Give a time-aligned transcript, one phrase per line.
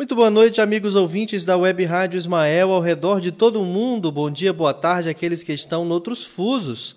[0.00, 4.10] Muito boa noite, amigos ouvintes da Web Rádio Ismael ao redor de todo o mundo.
[4.10, 6.96] Bom dia, boa tarde àqueles que estão noutros fusos.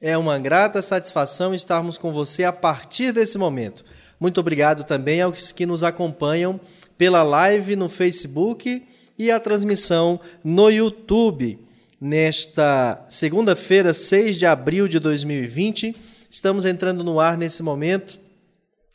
[0.00, 3.84] É uma grata satisfação estarmos com você a partir desse momento.
[4.18, 6.58] Muito obrigado também aos que nos acompanham
[6.98, 8.82] pela live no Facebook
[9.16, 11.56] e a transmissão no YouTube.
[12.00, 15.94] Nesta segunda-feira, 6 de abril de 2020,
[16.28, 18.18] estamos entrando no ar nesse momento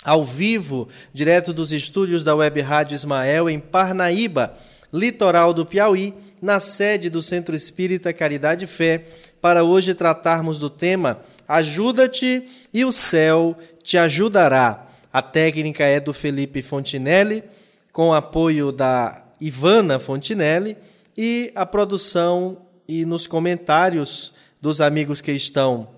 [0.05, 4.55] ao vivo, direto dos estúdios da Web Rádio Ismael, em Parnaíba,
[4.93, 9.05] litoral do Piauí, na sede do Centro Espírita Caridade e Fé,
[9.41, 12.43] para hoje tratarmos do tema Ajuda-te
[12.73, 14.87] e o céu te ajudará.
[15.11, 17.43] A técnica é do Felipe Fontinelli,
[17.91, 20.77] com apoio da Ivana Fontinelli,
[21.17, 25.94] e a produção e nos comentários dos amigos que estão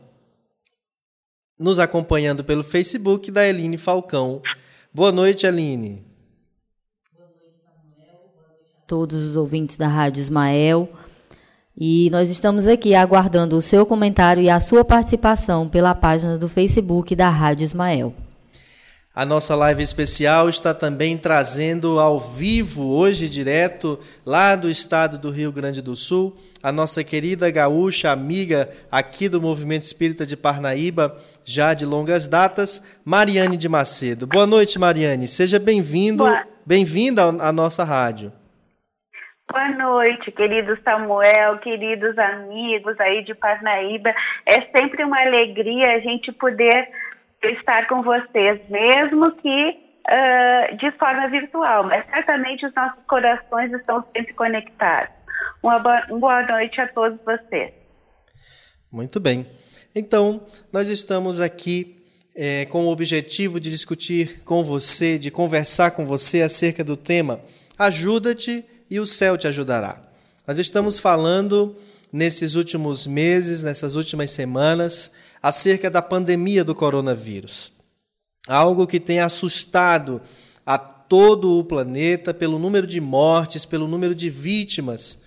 [1.57, 4.41] nos acompanhando pelo Facebook da Eline Falcão.
[4.93, 6.03] Boa noite, Aline.
[7.15, 8.31] Boa noite, Samuel.
[8.35, 10.89] Boa noite a todos os ouvintes da Rádio Ismael.
[11.75, 16.49] E nós estamos aqui aguardando o seu comentário e a sua participação pela página do
[16.49, 18.13] Facebook da Rádio Ismael.
[19.17, 25.31] A nossa live especial está também trazendo ao vivo, hoje direto, lá do estado do
[25.31, 31.17] Rio Grande do Sul, a nossa querida gaúcha, amiga aqui do Movimento Espírita de Parnaíba,
[31.43, 34.27] já de longas datas, Mariane de Macedo.
[34.27, 35.27] Boa noite, Mariane.
[35.27, 36.23] Seja bem-vindo,
[36.63, 38.31] bem-vinda à nossa rádio.
[39.49, 44.13] Boa noite, querido Samuel, queridos amigos aí de Parnaíba.
[44.45, 46.87] É sempre uma alegria a gente poder
[47.43, 49.69] estar com vocês, mesmo que
[50.09, 55.15] uh, de forma virtual, mas certamente os nossos corações estão sempre conectados.
[55.61, 57.73] Uma boa, noite a todos vocês.
[58.91, 59.45] Muito bem.
[59.93, 61.97] Então, nós estamos aqui
[62.35, 67.41] é, com o objetivo de discutir com você, de conversar com você acerca do tema
[67.77, 70.01] Ajuda-te e o céu te ajudará.
[70.47, 71.75] Nós estamos falando
[72.11, 75.11] nesses últimos meses, nessas últimas semanas,
[75.47, 77.71] acerca da pandemia do coronavírus.
[78.45, 80.21] Algo que tem assustado
[80.65, 85.19] a todo o planeta pelo número de mortes, pelo número de vítimas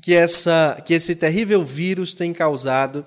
[0.00, 3.04] que, essa, que esse terrível vírus tem causado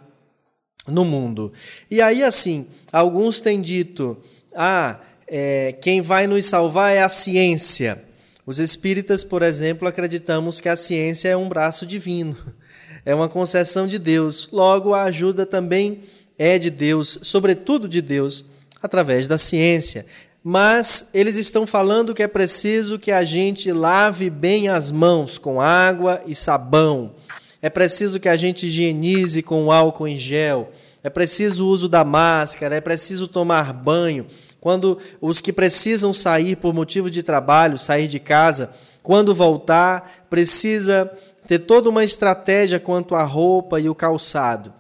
[0.85, 1.53] no mundo.
[1.89, 4.21] E aí, assim, alguns têm dito:
[4.53, 8.03] ah, é, quem vai nos salvar é a ciência.
[8.45, 12.35] Os espíritas, por exemplo, acreditamos que a ciência é um braço divino,
[13.05, 14.49] é uma concessão de Deus.
[14.51, 16.03] Logo, a ajuda também
[16.37, 18.45] é de Deus, sobretudo de Deus,
[18.81, 20.05] através da ciência.
[20.43, 25.61] Mas eles estão falando que é preciso que a gente lave bem as mãos com
[25.61, 27.13] água e sabão
[27.65, 30.71] é preciso que a gente higienize com álcool em gel,
[31.03, 34.27] é preciso o uso da máscara, é preciso tomar banho.
[34.61, 38.69] Quando os que precisam sair por motivo de trabalho, sair de casa,
[39.01, 41.11] quando voltar, precisa
[41.47, 44.73] ter toda uma estratégia quanto à roupa e o calçado.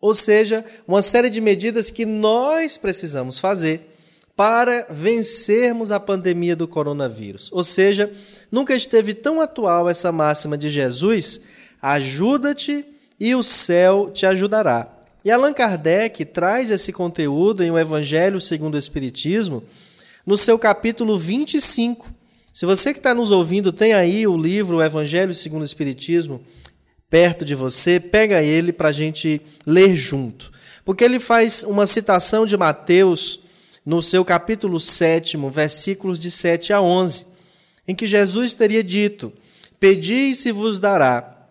[0.00, 3.96] Ou seja, uma série de medidas que nós precisamos fazer
[4.36, 7.50] para vencermos a pandemia do coronavírus.
[7.52, 8.12] Ou seja,
[8.50, 11.42] nunca esteve tão atual essa máxima de Jesus
[11.86, 12.82] Ajuda-te
[13.20, 14.88] e o céu te ajudará.
[15.22, 19.62] E Allan Kardec traz esse conteúdo em O Evangelho segundo o Espiritismo,
[20.24, 22.10] no seu capítulo 25.
[22.54, 26.40] Se você que está nos ouvindo tem aí o livro O Evangelho segundo o Espiritismo
[27.10, 30.52] perto de você, pega ele para a gente ler junto.
[30.84, 33.40] Porque ele faz uma citação de Mateus
[33.84, 37.26] no seu capítulo 7, versículos de 7 a 11,
[37.88, 39.32] em que Jesus teria dito:
[39.80, 41.48] Pedi e se vos dará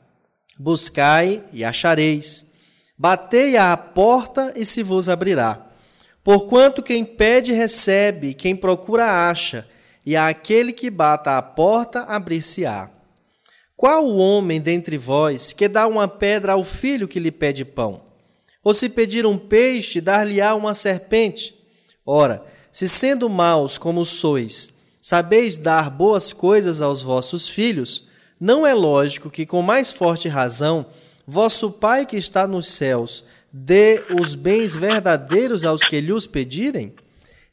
[0.57, 2.45] Buscai e achareis.
[2.97, 5.67] Batei à porta e se vos abrirá.
[6.23, 9.67] Porquanto quem pede recebe, quem procura acha,
[10.05, 12.89] e a aquele que bata à porta abrir-se-á.
[13.75, 18.03] Qual o homem dentre vós que dá uma pedra ao filho que lhe pede pão?
[18.63, 21.55] Ou se pedir um peixe, dar-lhe-á uma serpente?
[22.05, 28.07] Ora, se sendo maus como sois, sabeis dar boas coisas aos vossos filhos,
[28.39, 30.85] não é lógico que, com mais forte razão,
[31.27, 36.95] vosso Pai que está nos céus dê os bens verdadeiros aos que lhe os pedirem?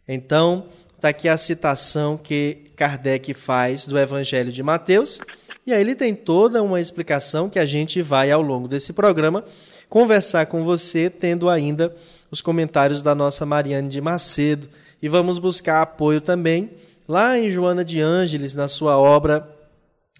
[0.08, 0.68] Então,
[1.00, 5.18] está aqui a citação que Kardec faz do Evangelho de Mateus,
[5.66, 9.42] e aí ele tem toda uma explicação que a gente vai, ao longo desse programa,
[9.88, 11.96] conversar com você, tendo ainda
[12.30, 14.68] os comentários da nossa Mariane de Macedo.
[15.00, 16.70] E vamos buscar apoio também
[17.08, 19.48] lá em Joana de Ângeles, na sua obra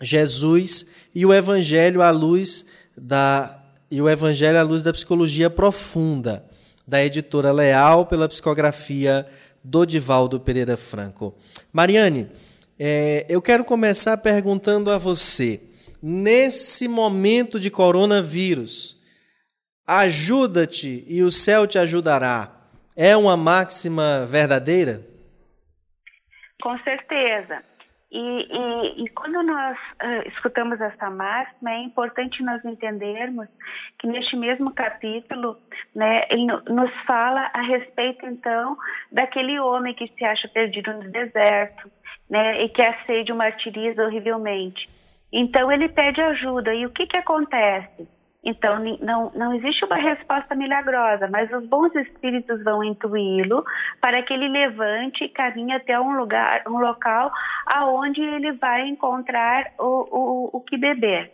[0.01, 2.65] Jesus e o Evangelho à luz
[2.97, 6.43] da e o Evangelho à luz da psicologia profunda,
[6.87, 9.27] da editora Leal pela psicografia
[9.63, 11.35] do Divaldo Pereira Franco.
[11.73, 12.29] Mariane,
[12.83, 15.61] É, eu quero começar perguntando a você,
[16.03, 18.97] nesse momento de coronavírus,
[19.87, 22.51] ajuda-te e o céu te ajudará.
[22.97, 25.07] É uma máxima verdadeira?
[26.63, 27.63] Com certeza.
[28.13, 33.47] E, e, e, quando nós uh, escutamos essa máxima, é importante nós entendermos
[34.01, 35.57] que neste mesmo capítulo,
[35.95, 38.77] né, ele nos fala a respeito, então,
[39.13, 41.89] daquele homem que se acha perdido no deserto,
[42.29, 44.89] né, e que a sede o martiriza horrivelmente.
[45.33, 46.75] Então, ele pede ajuda.
[46.75, 48.09] E o que, que acontece?
[48.43, 53.63] Então, não, não existe uma resposta milagrosa, mas os bons espíritos vão intuí-lo
[54.01, 57.31] para que ele levante e caminhe até um lugar, um local
[57.67, 61.31] aonde ele vai encontrar o, o, o que beber.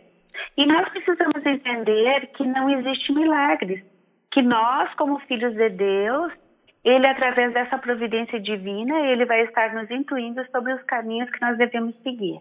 [0.57, 3.83] E nós precisamos entender que não existe milagres,
[4.31, 6.33] que nós, como filhos de Deus,
[6.87, 11.57] ele, através dessa providência divina, ele vai estar nos intuindo sobre os caminhos que nós
[11.57, 12.39] devemos seguir.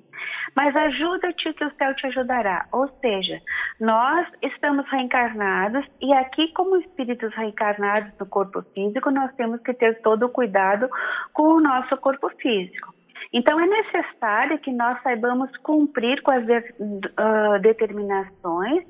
[0.55, 2.65] Mas ajuda-te que o céu te ajudará.
[2.71, 3.41] Ou seja,
[3.81, 10.01] nós estamos reencarnados e aqui, como espíritos reencarnados no corpo físico, nós temos que ter
[10.01, 10.89] todo o cuidado
[11.33, 12.95] com o nosso corpo físico.
[13.33, 18.85] Então, é necessário que nós saibamos cumprir com as de, uh, determinações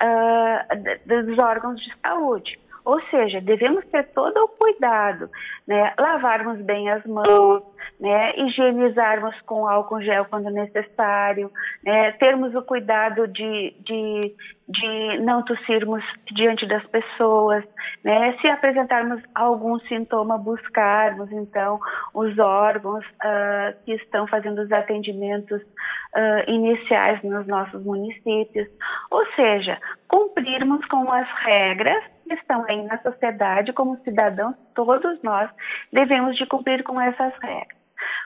[0.00, 2.61] uh, dos órgãos de saúde.
[2.84, 5.30] Ou seja, devemos ter todo o cuidado,
[5.66, 5.94] né?
[5.98, 7.62] Lavarmos bem as mãos,
[8.00, 8.32] né?
[8.36, 11.50] Higienizarmos com álcool gel quando necessário,
[11.84, 12.12] né?
[12.12, 14.34] Termos o cuidado de, de,
[14.68, 16.02] de não tossirmos
[16.32, 17.64] diante das pessoas,
[18.04, 18.36] né?
[18.40, 21.80] Se apresentarmos algum sintoma, buscarmos então
[22.14, 28.68] os órgãos uh, que estão fazendo os atendimentos uh, iniciais nos nossos municípios,
[29.10, 35.50] ou seja, cumprirmos com as regras estão aí na sociedade como cidadãos, todos nós
[35.92, 37.71] devemos de cumprir com essas regras.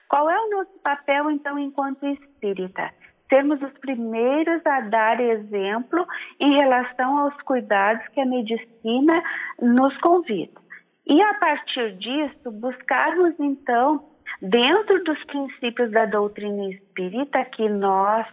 [0.07, 2.91] Qual é o nosso papel, então, enquanto espírita?
[3.29, 6.05] Sermos os primeiros a dar exemplo
[6.39, 9.21] em relação aos cuidados que a medicina
[9.61, 10.61] nos convida.
[11.05, 14.05] E a partir disso, buscarmos, então,
[14.41, 18.25] dentro dos princípios da doutrina espírita que nós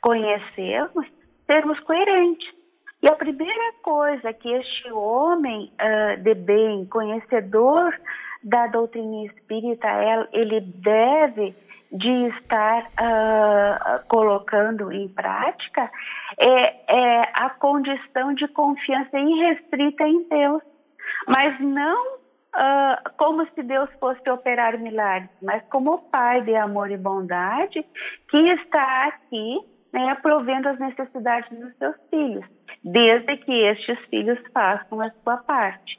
[0.00, 1.06] conhecemos,
[1.46, 2.58] sermos coerentes
[3.02, 7.94] e a primeira coisa que este homem uh, de bem, conhecedor
[8.42, 9.88] da doutrina espírita,
[10.32, 11.54] ele deve
[11.90, 15.90] de estar uh, colocando em prática
[16.38, 20.62] é, é, a condição de confiança irrestrita em Deus,
[21.26, 26.90] mas não uh, como se Deus fosse operar milagres, mas como o Pai de amor
[26.90, 27.84] e bondade
[28.28, 29.58] que está aqui
[29.92, 32.44] né, provendo as necessidades dos seus filhos
[32.84, 35.98] desde que estes filhos façam a sua parte.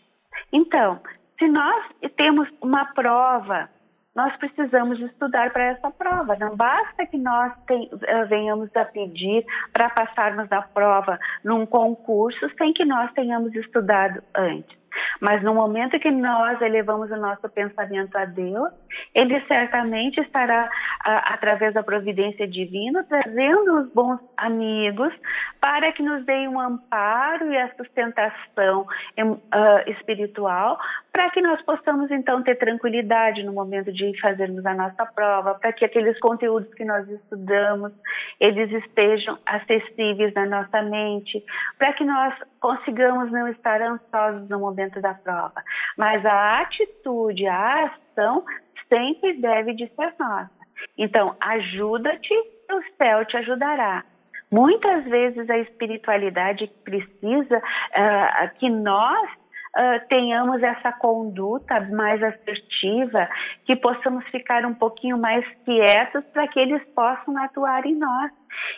[0.54, 1.00] Então,
[1.40, 1.86] se nós
[2.18, 3.70] temos uma prova,
[4.16, 6.36] nós precisamos estudar para essa prova.
[6.36, 12.74] Não basta que nós eh, venhamos a pedir para passarmos a prova num concurso sem
[12.74, 14.78] que nós tenhamos estudado antes.
[15.22, 18.70] Mas no momento que nós elevamos o nosso pensamento a Deus,
[19.14, 20.70] Ele certamente estará,
[21.06, 25.14] a, através da providência divina, trazendo os bons amigos
[25.62, 30.80] para que nos deem um amparo e a sustentação uh, espiritual,
[31.12, 35.74] para que nós possamos então ter tranquilidade no momento de fazermos a nossa prova, para
[35.74, 37.92] que aqueles conteúdos que nós estudamos,
[38.40, 41.44] eles estejam acessíveis na nossa mente,
[41.78, 45.62] para que nós consigamos não estar ansiosos no momento da prova.
[45.98, 48.45] Mas a atitude, a ação
[48.88, 50.50] sempre deve de ser nossa.
[50.98, 52.33] Então, ajuda-te
[52.72, 54.04] o céu te ajudará.
[54.52, 63.30] Muitas vezes a espiritualidade precisa uh, que nós uh, tenhamos essa conduta mais assertiva,
[63.66, 68.32] que possamos ficar um pouquinho mais quietos para que eles possam atuar em nós.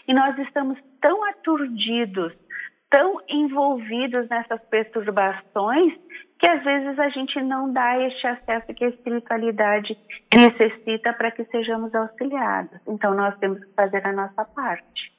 [0.07, 2.33] E nós estamos tão aturdidos
[2.91, 5.93] tão envolvidos nessas perturbações
[6.37, 9.97] que às vezes a gente não dá este acesso que a espiritualidade
[10.33, 12.79] necessita para que sejamos auxiliados.
[12.87, 15.10] Então nós temos que fazer a nossa parte.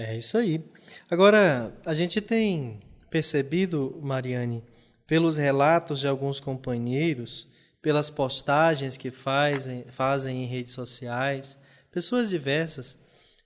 [0.00, 0.64] É isso aí.
[1.10, 2.78] Agora, a gente tem
[3.10, 4.62] percebido, Mariane,
[5.08, 7.48] pelos relatos de alguns companheiros,
[7.82, 11.58] pelas postagens que fazem, fazem em redes sociais,
[11.90, 12.96] pessoas diversas,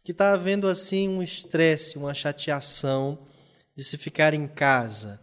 [0.05, 3.27] que está havendo assim um estresse, uma chateação
[3.75, 5.23] de se ficar em casa.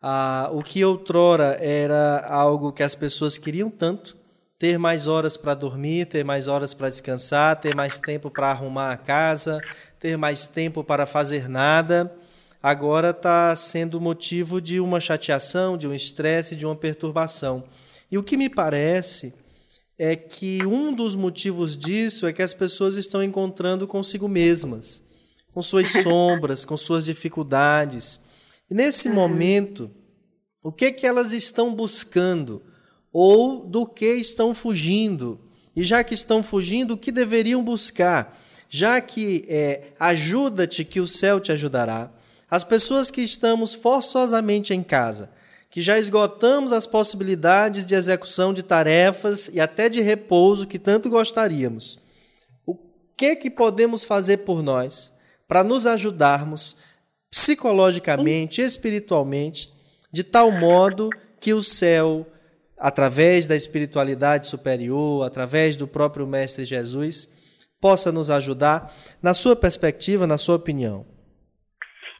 [0.00, 4.16] Ah, o que outrora era algo que as pessoas queriam tanto,
[4.56, 8.92] ter mais horas para dormir, ter mais horas para descansar, ter mais tempo para arrumar
[8.92, 9.58] a casa,
[10.00, 12.10] ter mais tempo para fazer nada,
[12.62, 17.62] agora está sendo motivo de uma chateação, de um estresse, de uma perturbação.
[18.10, 19.34] E o que me parece
[19.98, 25.02] é que um dos motivos disso é que as pessoas estão encontrando consigo mesmas,
[25.52, 28.20] com suas sombras, com suas dificuldades.
[28.70, 29.14] E nesse uhum.
[29.14, 29.90] momento,
[30.62, 32.62] o que que elas estão buscando
[33.12, 35.38] ou do que estão fugindo?
[35.76, 38.38] E já que estão fugindo, o que deveriam buscar?
[38.72, 42.08] Já que é, ajuda-te que o céu te ajudará.
[42.48, 45.28] As pessoas que estamos forçosamente em casa,
[45.68, 51.10] que já esgotamos as possibilidades de execução de tarefas e até de repouso que tanto
[51.10, 51.98] gostaríamos.
[52.64, 52.76] O
[53.16, 55.12] que que podemos fazer por nós
[55.48, 56.76] para nos ajudarmos
[57.28, 59.72] psicologicamente, espiritualmente,
[60.12, 61.10] de tal modo
[61.40, 62.24] que o céu,
[62.78, 67.28] através da espiritualidade superior, através do próprio mestre Jesus,
[67.80, 68.90] possa nos ajudar
[69.22, 71.04] na sua perspectiva, na sua opinião?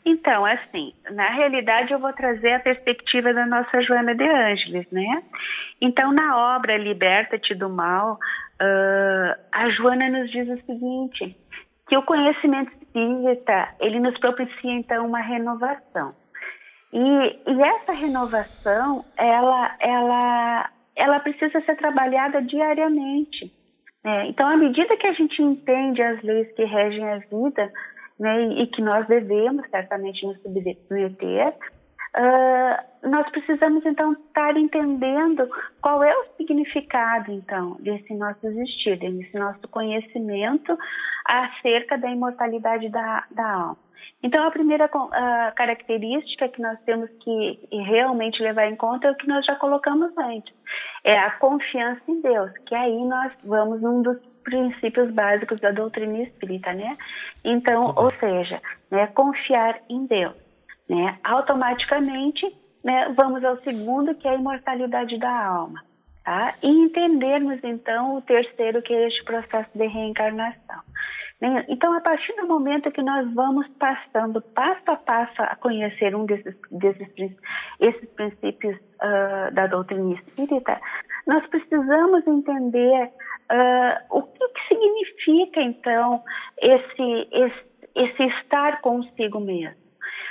[0.04, 5.22] Então, assim, na realidade eu vou trazer a perspectiva da nossa Joana de Ângeles, né?
[5.80, 11.36] Então, na obra Liberta-te do Mal, uh, a Joana nos diz o seguinte,
[11.88, 16.14] que o conhecimento espírita, ele nos propicia, então, uma renovação.
[16.92, 23.52] E, e essa renovação, ela, ela, ela precisa ser trabalhada diariamente.
[24.04, 24.28] Né?
[24.28, 27.70] Então, à medida que a gente entende as leis que regem a vida,
[28.18, 35.48] né, e que nós devemos certamente nos submeter, uh, nós precisamos então estar entendendo
[35.80, 40.76] qual é o significado então desse nosso existir, desse nosso conhecimento
[41.26, 43.89] acerca da imortalidade da, da alma.
[44.22, 49.16] Então, a primeira uh, característica que nós temos que realmente levar em conta é o
[49.16, 50.54] que nós já colocamos antes:
[51.04, 56.18] é a confiança em Deus, que aí nós vamos num dos princípios básicos da doutrina
[56.18, 56.96] espírita, né?
[57.44, 60.34] Então, ou seja, né, confiar em Deus,
[60.88, 61.18] né?
[61.24, 62.44] Automaticamente,
[62.84, 65.82] né, vamos ao segundo, que é a imortalidade da alma,
[66.24, 66.54] tá?
[66.62, 70.80] E entendermos então o terceiro, que é este processo de reencarnação.
[71.40, 71.64] Né?
[71.68, 76.26] Então, a partir do momento que nós vamos passando passo a passo a conhecer um
[76.26, 77.08] desses, desses
[77.80, 80.78] esses princípios uh, da doutrina espírita,
[81.26, 86.22] nós precisamos entender uh, o que, que, significa, então,
[86.60, 89.79] esse, esse, esse estar consigo mesmo.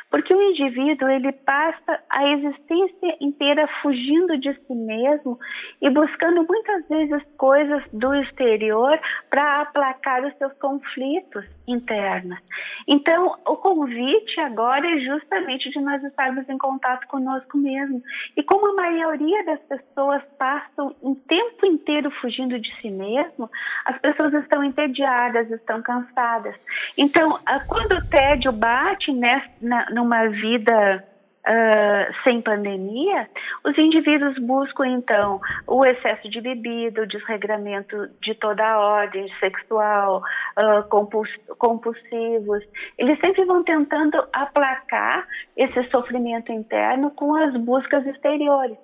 [0.10, 5.40] Porque o indivíduo ele passa a existência inteira fugindo de si mesmo
[5.82, 9.00] e buscando muitas vezes coisas do exterior
[9.30, 12.40] para aplacar os seus conflitos internos.
[12.88, 18.02] Então, o convite agora é justamente de nós estarmos em contato conosco mesmo.
[18.36, 23.50] E como a maioria das pessoas passam o tempo inteiro fugindo de si mesmo,
[23.86, 26.56] as pessoas estão entediadas, estão cansadas.
[26.98, 31.06] Então, quando o tédio bate nessa, na, numa vida
[31.48, 33.28] Uh, sem pandemia,
[33.66, 40.22] os indivíduos buscam então o excesso de bebida, o desregramento de toda a ordem sexual,
[40.62, 42.62] uh, compuls compulsivos.
[42.98, 45.26] Eles sempre vão tentando aplacar
[45.56, 48.78] esse sofrimento interno com as buscas exteriores.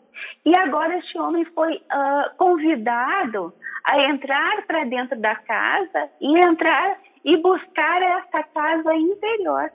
[0.46, 3.54] E agora este homem foi uh, convidado
[3.84, 9.70] a entrar para dentro da casa e entrar e buscar essa casa interior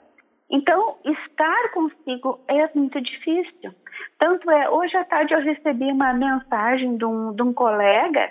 [0.51, 3.71] então, estar consigo é muito difícil.
[4.19, 8.29] Tanto é, hoje à tarde eu recebi uma mensagem de um, de um colega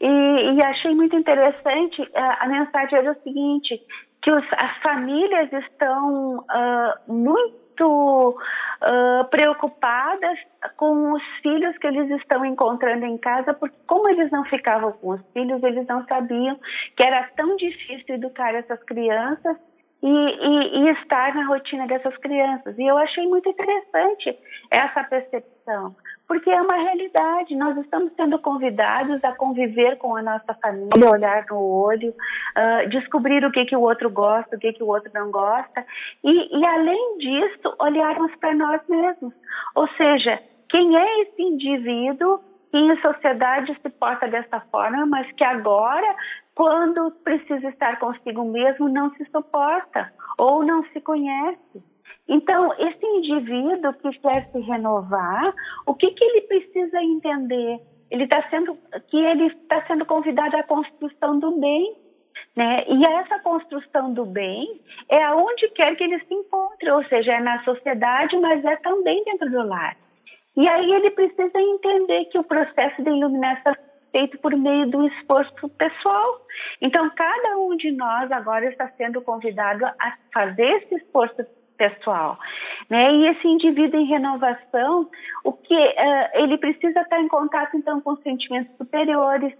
[0.00, 2.10] e, e, achei muito interessante.
[2.14, 3.80] A, a, mensagem era o seguinte:
[4.20, 10.38] que os, as famílias estão uh, muito uh, preocupadas
[10.76, 15.10] com os filhos que eles estão encontrando em casa, porque como eles não ficavam com
[15.10, 16.58] os filhos, eles não sabiam
[16.96, 19.56] que era tão difícil educar essas crianças
[20.02, 22.78] e, e, e, estar na rotina dessas crianças.
[22.78, 24.38] E eu achei muito interessante
[24.70, 25.94] essa percepção,
[26.26, 27.54] porque é uma realidade.
[27.54, 33.44] Nós estamos sendo convidados a conviver com a nossa família, olhar no olho, uh, descobrir
[33.44, 35.84] o que, que o outro gosta, o que, que o outro não gosta,
[36.24, 39.34] e, e além disso, olharmos para nós mesmos.
[39.74, 40.40] Ou seja,
[40.70, 46.16] quem é esse indivíduo que em sociedade se porta dessa forma, mas que agora
[46.54, 51.82] quando precisa estar consigo mesmo, não se suporta ou não se conhece.
[52.28, 55.54] Então, esse indivíduo que quer se renovar,
[55.86, 57.80] o que, que ele precisa entender?
[58.10, 58.76] Ele está sendo
[59.08, 61.96] que ele está sendo convidado à construção do bem,
[62.54, 62.84] né?
[62.88, 67.40] E essa construção do bem é aonde quer que ele se encontre, ou seja, é
[67.40, 69.96] na sociedade, mas é também dentro do lar.
[70.56, 73.74] E aí ele precisa entender que o processo de iluminação
[74.10, 76.40] feito por meio do esforço pessoal.
[76.80, 81.44] Então, cada um de nós agora está sendo convidado a fazer esse esforço
[81.76, 82.38] pessoal,
[82.90, 83.10] né?
[83.10, 85.08] E esse indivíduo em renovação,
[85.42, 89.54] o que uh, ele precisa estar em contato então com sentimentos superiores,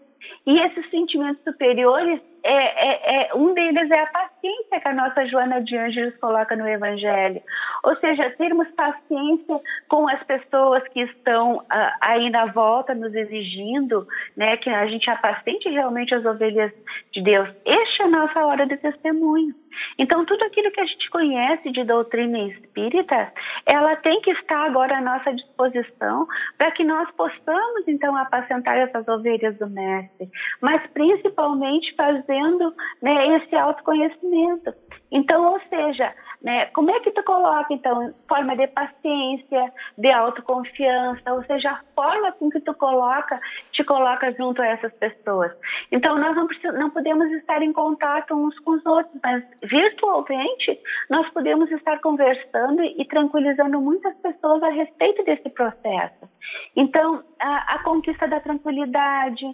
[0.46, 5.26] E esses sentimentos superiores, é, é, é, um deles é a paciência que a nossa
[5.26, 7.42] Joana de Ângeles coloca no Evangelho.
[7.84, 11.64] Ou seja, termos paciência com as pessoas que estão uh,
[12.00, 14.06] aí na volta nos exigindo
[14.36, 16.72] né, que a gente apacente realmente as ovelhas
[17.12, 17.48] de Deus.
[17.64, 19.54] Esta é a nossa hora de testemunho.
[19.98, 23.32] Então, tudo aquilo que a gente conhece de doutrina espírita,
[23.66, 26.26] ela tem que estar agora à nossa disposição
[26.58, 30.28] para que nós possamos, então, apacentar essas ovelhas do Mestre,
[30.60, 31.94] mas principalmente
[32.30, 34.72] fazendo né, esse autoconhecimento.
[35.10, 41.32] Então, ou seja, né, como é que tu coloca, então, forma de paciência, de autoconfiança,
[41.32, 43.40] ou seja, a forma com que tu coloca,
[43.72, 45.52] te coloca junto a essas pessoas.
[45.90, 50.78] Então, nós não, não podemos estar em contato uns com os outros, mas virtualmente
[51.10, 56.28] nós podemos estar conversando e tranquilizando muitas pessoas a respeito desse processo.
[56.76, 59.44] Então, a, a conquista da tranquilidade,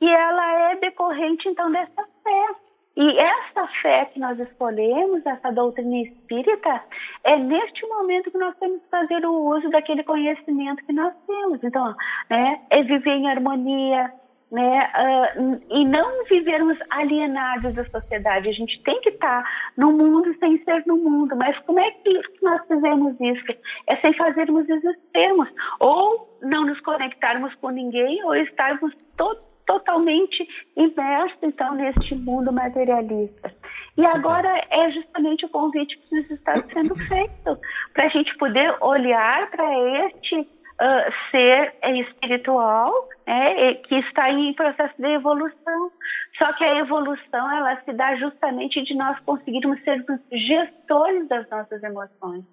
[0.00, 2.46] e ela é decorrente, então, dessa fé.
[2.96, 6.80] E essa fé que nós escolhemos, essa doutrina espírita,
[7.24, 11.62] é neste momento que nós temos que fazer o uso daquele conhecimento que nós temos.
[11.64, 11.94] Então,
[12.30, 14.12] né, é viver em harmonia,
[14.52, 18.48] né, uh, e não vivermos alienados da sociedade.
[18.48, 19.44] A gente tem que estar
[19.76, 23.58] no mundo sem ser no mundo, mas como é que nós fizemos isso?
[23.88, 25.48] É sem fazermos esses termos,
[25.80, 33.54] ou não nos conectarmos com ninguém, ou estarmos todos totalmente imerso então neste mundo materialista.
[33.96, 37.58] E agora é justamente o convite que nos está sendo feito
[37.92, 40.48] para a gente poder olhar para este
[40.80, 42.92] uh, ser espiritual
[43.26, 45.90] né, que está em processo de evolução.
[46.38, 51.82] Só que a evolução ela se dá justamente de nós conseguirmos ser gestores das nossas
[51.82, 52.44] emoções.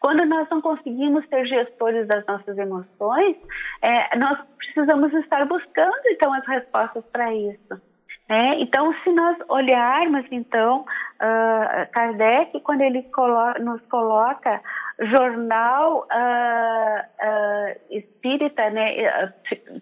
[0.00, 3.36] Quando nós não conseguimos ser gestores das nossas emoções,
[3.82, 7.80] é, nós precisamos estar buscando então as respostas para isso.
[8.28, 14.60] É, então, se nós olharmos, então, uh, Kardec, quando ele colo nos coloca
[15.00, 19.32] jornal uh, uh, espírita, né,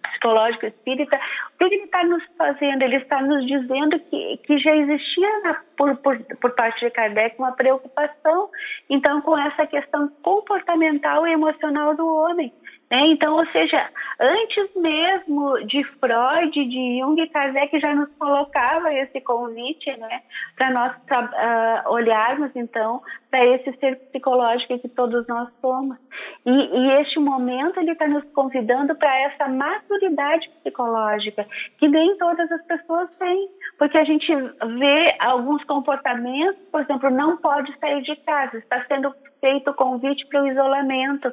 [0.02, 1.18] psicológico espírita,
[1.54, 2.82] o que ele está nos fazendo?
[2.82, 7.38] Ele está nos dizendo que, que já existia na, por, por, por parte de Kardec
[7.38, 8.50] uma preocupação,
[8.90, 12.52] então, com essa questão comportamental e emocional do homem.
[12.90, 13.08] Né?
[13.08, 19.90] Então, ou seja, antes mesmo de Freud, de Jung, Kardec já nos colocava esse convite
[19.96, 20.22] né,
[20.56, 25.96] para nós uh, olharmos, então, para esse ser psicológico que todos nós somos.
[26.44, 31.44] E, e este momento ele está nos convidando para essa maturidade psicológica,
[31.78, 37.36] que nem todas as pessoas têm, porque a gente vê alguns comportamentos, por exemplo, não
[37.36, 41.32] pode sair de casa, está sendo feito o convite para o isolamento.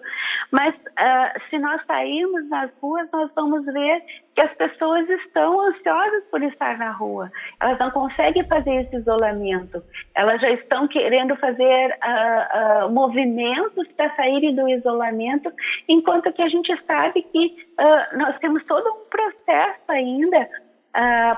[0.51, 4.03] Mas uh, se nós sairmos nas ruas, nós vamos ver
[4.35, 7.31] que as pessoas estão ansiosas por estar na rua.
[7.61, 9.83] Elas não conseguem fazer esse isolamento.
[10.15, 15.51] Elas já estão querendo fazer uh, uh, movimentos para saírem do isolamento,
[15.87, 17.73] enquanto que a gente sabe que
[18.13, 20.49] nós temos todo um processo ainda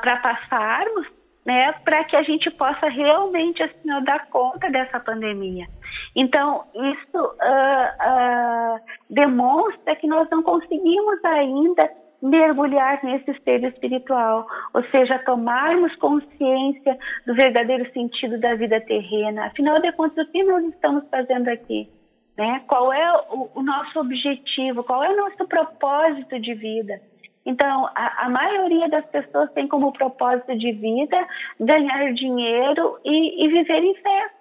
[0.01, 1.07] para passarmos
[1.45, 5.67] né, para que a gente possa realmente assim, dar conta dessa pandemia.
[6.15, 8.79] Então, isso uh, uh,
[9.09, 17.35] demonstra que nós não conseguimos ainda mergulhar nesse ser espiritual, ou seja, tomarmos consciência do
[17.35, 19.45] verdadeiro sentido da vida terrena.
[19.45, 21.87] Afinal de contas, o que nós estamos fazendo aqui?
[22.35, 22.63] Né?
[22.67, 24.83] Qual é o, o nosso objetivo?
[24.83, 26.99] Qual é o nosso propósito de vida?
[27.45, 31.27] Então, a, a, maioria das pessoas tem como propósito de vida
[31.59, 34.35] ganhar dinheiro e, e viver em festa.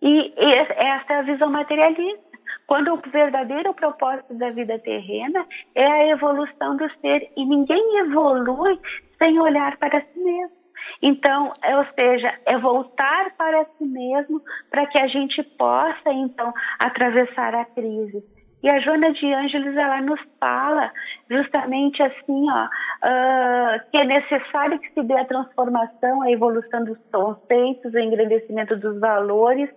[0.00, 2.32] E, e essa é a visão materialista.
[2.66, 7.28] Quando o verdadeiro propósito da vida terrena é a evolução do ser.
[7.36, 8.78] E ninguém evolui
[9.22, 10.62] sem olhar para si mesmo.
[11.00, 17.54] Então, ou seja, é voltar para si mesmo para que a gente possa, então, atravessar
[17.54, 18.22] a crise.
[18.62, 20.92] E a Joana de Ângeles, ela nos fala
[21.28, 26.98] justamente assim, ó, uh, que é necessário que se dê a transformação, a evolução dos
[27.12, 29.68] conceitos, o engrandecimento dos valores.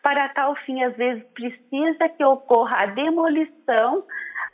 [0.00, 4.04] Para tal fim, às vezes, precisa que ocorra a demolição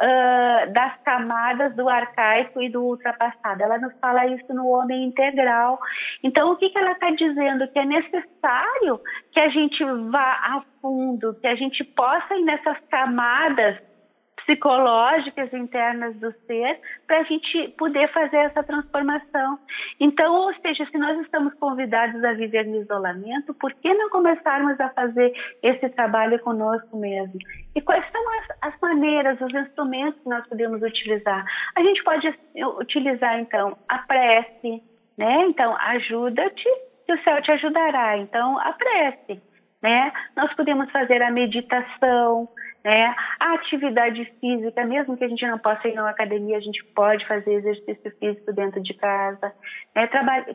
[0.01, 3.63] uh, das camadas do arcaico e do ultrapassado.
[3.63, 5.79] Ela nos fala isso no homem integral.
[6.23, 7.69] Então, o que, que ela está dizendo?
[7.69, 9.01] Que é necessário
[9.33, 13.79] que a gente vá a fundo, que a gente possa ir nessas camadas
[14.47, 19.59] psicológicas internas do ser para a gente poder fazer essa transformação.
[20.01, 24.81] Então, ou seja, se nós estamos convidados a viver no isolamento, por que não começarmos
[24.81, 25.33] a fazer
[25.63, 27.39] esse trabalho conosco mesmo?
[27.75, 31.45] E quais são as, as maneiras, os instrumentos que nós podemos utilizar?
[31.75, 32.33] A gente pode
[32.79, 34.83] utilizar, então, a prece,
[35.19, 35.45] né?
[35.47, 36.69] Então, ajuda-te
[37.09, 38.17] e o céu te ajudará.
[38.19, 39.43] Então, a prece,
[39.83, 40.13] né?
[40.37, 42.49] Nós podemos fazer a meditação,
[42.87, 43.17] né?
[43.41, 47.27] A atividade física, mesmo que a gente não possa ir na academia, a gente pode
[47.27, 49.53] fazer exercício físico dentro de casa,
[49.93, 50.09] né?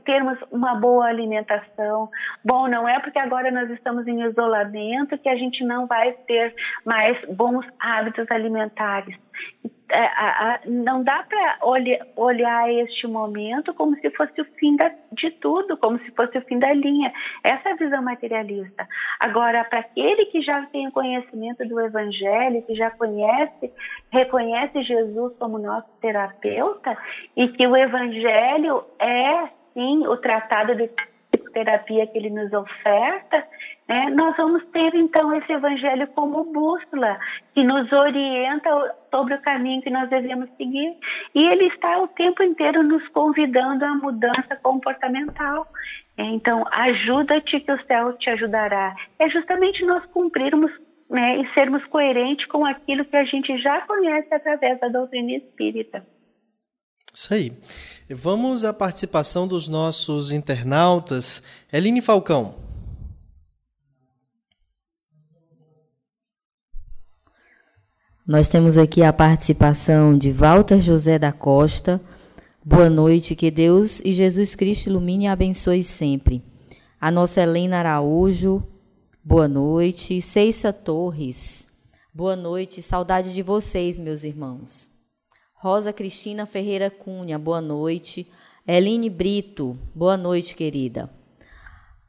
[0.05, 2.09] termos uma boa alimentação.
[2.41, 6.55] Bom, não é porque agora nós estamos em isolamento que a gente não vai ter
[6.85, 9.17] mais bons hábitos alimentares.
[9.93, 11.57] É, não dá para
[12.15, 16.41] olhar este momento como se fosse o fim da, de tudo, como se fosse o
[16.43, 17.11] fim da linha.
[17.43, 18.87] Essa é a visão materialista.
[19.19, 23.71] Agora, para aquele que já tem conhecimento do Evangelho, que já conhece,
[24.11, 26.97] reconhece Jesus como nosso terapeuta
[27.35, 30.89] e que o Evangelho é, sim, o tratado de
[31.53, 33.45] terapia que ele nos oferta,
[33.91, 37.19] né, nós vamos ter então esse evangelho como bússola,
[37.53, 40.95] que nos orienta sobre o caminho que nós devemos seguir.
[41.35, 45.67] E ele está o tempo inteiro nos convidando à mudança comportamental.
[46.17, 48.95] Então, ajuda-te que o céu te ajudará.
[49.19, 50.71] É justamente nós cumprirmos
[51.09, 56.01] né, e sermos coerentes com aquilo que a gente já conhece através da doutrina espírita.
[57.13, 57.51] Isso aí.
[58.09, 61.43] Vamos à participação dos nossos internautas.
[61.73, 62.70] Eline Falcão.
[68.31, 71.99] Nós temos aqui a participação de Walter José da Costa.
[72.63, 76.41] Boa noite, que Deus e Jesus Cristo ilumine e abençoe sempre.
[76.97, 78.63] A nossa Helena Araújo,
[79.21, 80.21] boa noite.
[80.21, 81.67] Ceissa Torres,
[82.13, 82.81] boa noite.
[82.81, 84.89] Saudade de vocês, meus irmãos.
[85.53, 88.31] Rosa Cristina Ferreira Cunha, boa noite.
[88.65, 91.09] Eline Brito, boa noite, querida.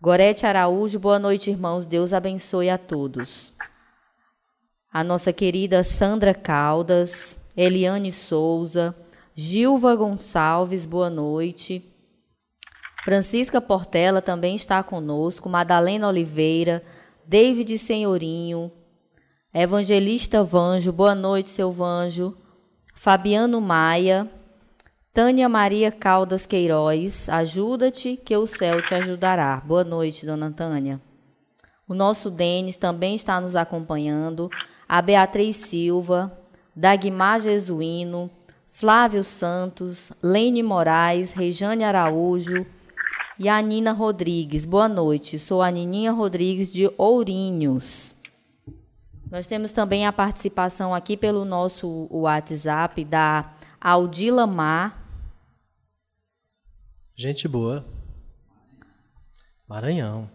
[0.00, 1.84] Gorete Araújo, boa noite, irmãos.
[1.84, 3.51] Deus abençoe a todos.
[4.92, 8.94] A nossa querida Sandra Caldas, Eliane Souza,
[9.34, 11.82] Gilva Gonçalves, boa noite.
[13.02, 16.84] Francisca Portela também está conosco, Madalena Oliveira,
[17.24, 18.70] David Senhorinho,
[19.54, 22.36] Evangelista Vanjo, boa noite, seu Vanjo.
[22.94, 24.30] Fabiano Maia,
[25.10, 29.56] Tânia Maria Caldas Queiroz, ajuda-te que o céu te ajudará.
[29.56, 31.00] Boa noite, dona Tânia.
[31.88, 34.48] O nosso Denis também está nos acompanhando.
[34.92, 36.38] A Beatriz Silva,
[36.76, 38.30] Dagmar Jesuíno,
[38.70, 42.66] Flávio Santos, Lene Moraes, Rejane Araújo
[43.38, 44.66] e a Nina Rodrigues.
[44.66, 48.14] Boa noite, sou a Nininha Rodrigues de Ourinhos.
[49.30, 53.50] Nós temos também a participação aqui pelo nosso WhatsApp da
[53.80, 55.02] Aldila Mar.
[57.16, 57.82] Gente boa.
[59.66, 60.28] Maranhão.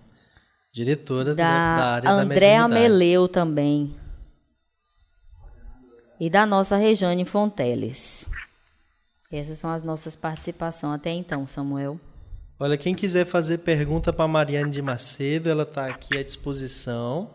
[0.74, 3.96] Diretora da, da área Andréa da Meleu também.
[6.20, 8.30] E da nossa Rejane Fonteles.
[9.32, 12.00] Essas são as nossas participações até então, Samuel.
[12.60, 17.30] Olha, quem quiser fazer pergunta para Mariane de Macedo, ela está aqui à disposição.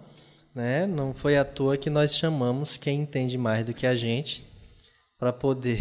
[0.55, 0.87] Né?
[0.87, 4.45] Não foi à toa que nós chamamos quem entende mais do que a gente
[5.19, 5.79] para poder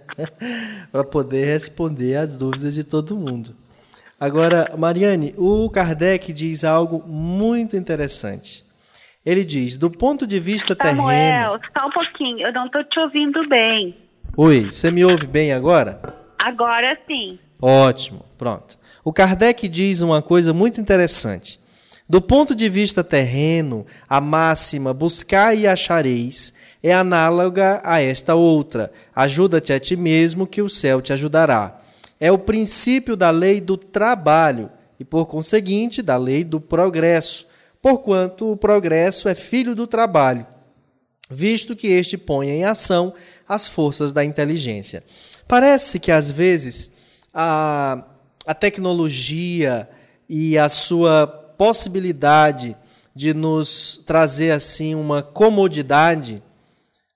[0.90, 3.54] para poder responder às dúvidas de todo mundo.
[4.18, 8.65] Agora, Mariane, o Kardec diz algo muito interessante.
[9.26, 11.60] Ele diz, do ponto de vista Samuel, terreno.
[11.76, 13.96] só um pouquinho, eu não estou te ouvindo bem.
[14.36, 16.00] Oi, você me ouve bem agora?
[16.38, 17.36] Agora sim.
[17.60, 18.78] Ótimo, pronto.
[19.02, 21.58] O Kardec diz uma coisa muito interessante.
[22.08, 28.92] Do ponto de vista terreno, a máxima buscar e achareis é análoga a esta outra:
[29.12, 31.80] ajuda-te a ti mesmo, que o céu te ajudará.
[32.20, 37.48] É o princípio da lei do trabalho e, por conseguinte, da lei do progresso,
[37.86, 40.44] porquanto o progresso é filho do trabalho,
[41.30, 43.14] visto que este põe em ação
[43.48, 45.04] as forças da inteligência.
[45.46, 46.90] Parece que, às vezes,
[47.32, 48.04] a,
[48.44, 49.88] a tecnologia
[50.28, 52.76] e a sua possibilidade
[53.14, 56.42] de nos trazer assim uma comodidade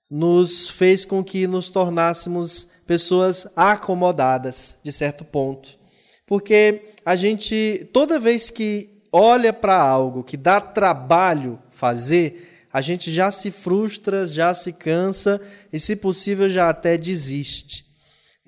[0.09, 5.77] nos fez com que nos tornássemos pessoas acomodadas de certo ponto.
[6.25, 13.11] Porque a gente toda vez que olha para algo que dá trabalho fazer, a gente
[13.11, 15.41] já se frustra, já se cansa
[15.73, 17.85] e, se possível, já até desiste.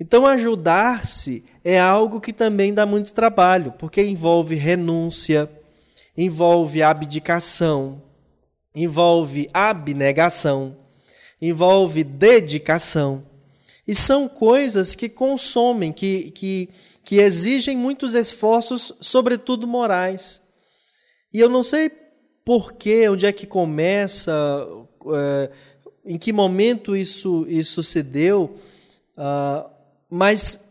[0.00, 5.50] Então, ajudar-se é algo que também dá muito trabalho, porque envolve renúncia,
[6.16, 8.02] envolve abdicação,
[8.74, 10.76] envolve abnegação,
[11.40, 13.24] envolve dedicação.
[13.86, 16.70] E são coisas que consomem, que, que,
[17.04, 20.40] que exigem muitos esforços, sobretudo morais.
[21.34, 21.90] E eu não sei
[22.44, 24.32] por que, onde é que começa,
[25.12, 25.50] é,
[26.06, 28.56] em que momento isso, isso se deu,
[29.18, 29.68] uh,
[30.08, 30.64] mas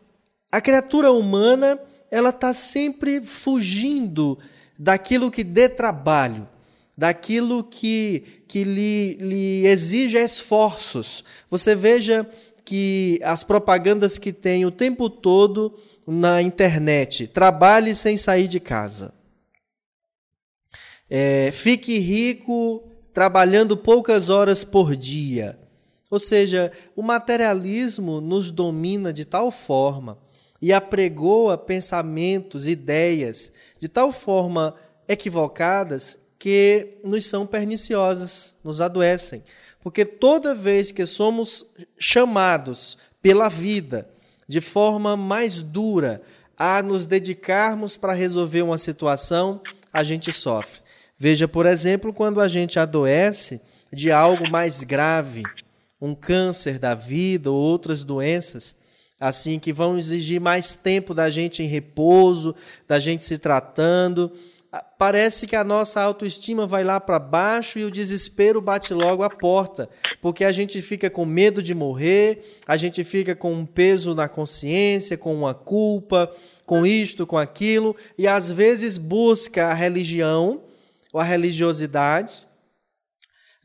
[0.49, 1.77] a criatura humana
[2.09, 4.39] ela está sempre fugindo
[4.79, 6.47] daquilo que dê trabalho,
[6.97, 11.25] daquilo que, que lhe, lhe exige esforços.
[11.49, 12.25] Você veja
[12.63, 19.13] que as propagandas que tem o tempo todo na internet, trabalhe sem sair de casa.
[21.09, 25.59] É, fique rico trabalhando poucas horas por dia.
[26.09, 30.17] Ou seja, o materialismo nos domina de tal forma
[30.61, 34.75] e apregoa pensamentos, ideias de tal forma
[35.07, 39.43] equivocadas que nos são perniciosas, nos adoecem.
[39.81, 41.65] Porque toda vez que somos
[41.97, 44.09] chamados pela vida
[44.47, 46.21] de forma mais dura
[46.57, 49.61] a nos dedicarmos para resolver uma situação,
[49.91, 50.82] a gente sofre.
[51.23, 53.61] Veja, por exemplo, quando a gente adoece
[53.93, 55.41] de algo mais grave,
[56.01, 58.75] um câncer da vida ou outras doenças,
[59.17, 62.53] assim que vão exigir mais tempo da gente em repouso,
[62.85, 64.33] da gente se tratando.
[64.99, 69.29] Parece que a nossa autoestima vai lá para baixo e o desespero bate logo à
[69.29, 69.89] porta,
[70.21, 74.27] porque a gente fica com medo de morrer, a gente fica com um peso na
[74.27, 76.29] consciência, com uma culpa,
[76.65, 80.72] com isto, com aquilo, e às vezes busca a religião
[81.13, 82.47] ou a religiosidade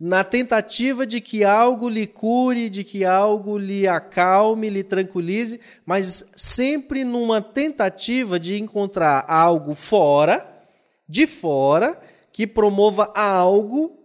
[0.00, 6.24] na tentativa de que algo lhe cure, de que algo lhe acalme, lhe tranquilize, mas
[6.36, 10.46] sempre numa tentativa de encontrar algo fora,
[11.08, 12.00] de fora,
[12.32, 13.98] que promova algo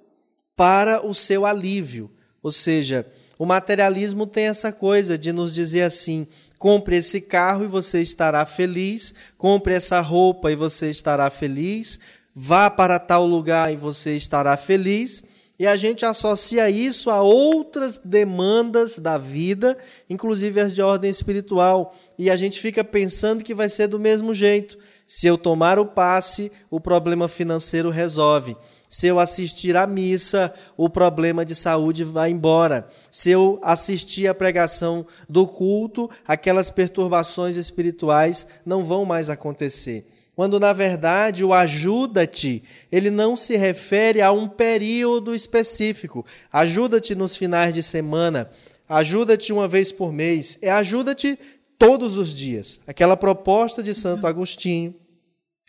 [0.55, 2.09] para o seu alívio.
[2.41, 3.05] Ou seja,
[3.37, 6.25] o materialismo tem essa coisa de nos dizer assim:
[6.57, 11.99] compre esse carro e você estará feliz, compre essa roupa e você estará feliz,
[12.35, 15.23] vá para tal lugar e você estará feliz
[15.63, 19.77] e a gente associa isso a outras demandas da vida,
[20.09, 24.33] inclusive as de ordem espiritual, e a gente fica pensando que vai ser do mesmo
[24.33, 24.77] jeito.
[25.05, 28.57] Se eu tomar o passe, o problema financeiro resolve.
[28.89, 32.87] Se eu assistir à missa, o problema de saúde vai embora.
[33.11, 40.59] Se eu assistir à pregação do culto, aquelas perturbações espirituais não vão mais acontecer quando
[40.59, 46.25] na verdade o ajuda-te, ele não se refere a um período específico.
[46.51, 48.49] Ajuda-te nos finais de semana,
[48.89, 51.37] ajuda-te uma vez por mês, é ajuda-te
[51.77, 52.81] todos os dias.
[52.87, 54.95] Aquela proposta de Santo Agostinho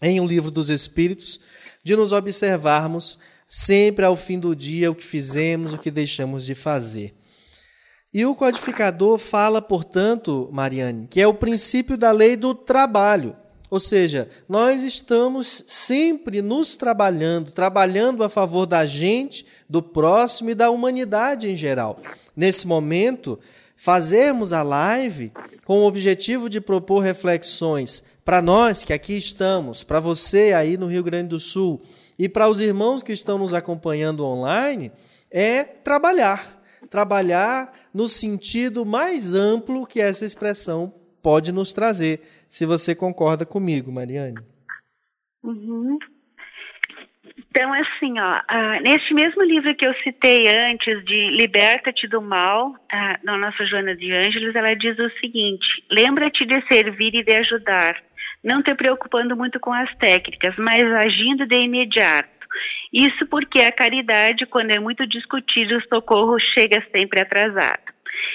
[0.02, 1.40] em O Livro dos Espíritos,
[1.82, 6.54] de nos observarmos sempre ao fim do dia o que fizemos, o que deixamos de
[6.54, 7.14] fazer.
[8.12, 13.36] E o codificador fala, portanto, Mariane, que é o princípio da lei do trabalho.
[13.74, 20.54] Ou seja, nós estamos sempre nos trabalhando, trabalhando a favor da gente, do próximo e
[20.54, 21.98] da humanidade em geral.
[22.36, 23.36] Nesse momento,
[23.74, 25.32] fazermos a live
[25.64, 30.86] com o objetivo de propor reflexões para nós que aqui estamos, para você aí no
[30.86, 31.82] Rio Grande do Sul
[32.16, 34.92] e para os irmãos que estão nos acompanhando online,
[35.32, 36.62] é trabalhar.
[36.88, 42.20] Trabalhar no sentido mais amplo que essa expressão pode nos trazer
[42.54, 44.38] se você concorda comigo, Mariane.
[45.42, 45.98] Uhum.
[47.36, 52.70] Então, assim, ó, uh, neste mesmo livro que eu citei antes, de Liberta-te do Mal,
[52.70, 57.36] uh, da nossa Joana de Ângeles, ela diz o seguinte: lembra-te de servir e de
[57.38, 58.00] ajudar,
[58.44, 62.28] não te preocupando muito com as técnicas, mas agindo de imediato.
[62.92, 67.93] Isso porque a caridade, quando é muito discutida, o socorro chega sempre atrasado.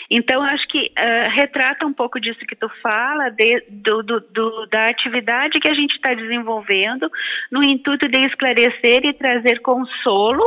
[0.09, 4.65] Então, acho que uh, retrata um pouco disso que tu fala, de, do, do, do,
[4.67, 7.09] da atividade que a gente está desenvolvendo,
[7.51, 10.43] no intuito de esclarecer e trazer consolo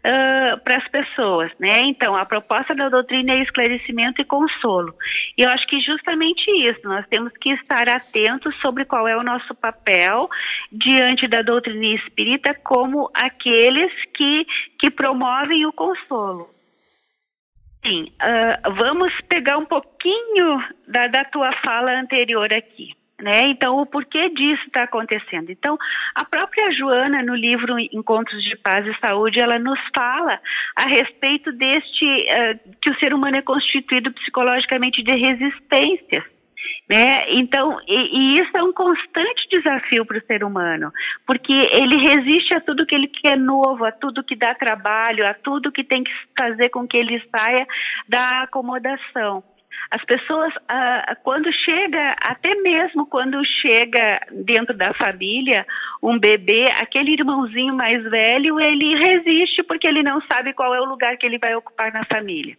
[0.00, 1.80] uh, para as pessoas, né?
[1.84, 4.94] Então, a proposta da doutrina é esclarecimento e consolo.
[5.36, 9.22] E eu acho que justamente isso, nós temos que estar atentos sobre qual é o
[9.22, 10.28] nosso papel
[10.72, 14.46] diante da doutrina espírita como aqueles que,
[14.78, 16.48] que promovem o consolo.
[17.82, 22.94] Sim, uh, vamos pegar um pouquinho da, da tua fala anterior aqui.
[23.20, 23.48] Né?
[23.48, 25.50] Então, o porquê disso está acontecendo?
[25.50, 25.76] Então,
[26.14, 30.40] a própria Joana, no livro Encontros de Paz e Saúde, ela nos fala
[30.74, 36.24] a respeito deste uh, que o ser humano é constituído psicologicamente de resistências.
[36.88, 37.04] Né?
[37.28, 40.92] Então, e, e, isso é um constante desafio para o ser humano,
[41.24, 45.32] porque ele resiste a tudo que ele quer novo, a tudo que dá trabalho, a
[45.32, 47.64] tudo que tem que fazer com que ele saia
[48.08, 49.44] da acomodação.
[49.90, 55.66] As pessoas, ah, quando chega, até mesmo quando chega dentro da família
[56.02, 60.84] um bebê, aquele irmãozinho mais velho, ele resiste porque ele não sabe qual é o
[60.84, 62.56] lugar que ele vai ocupar na família.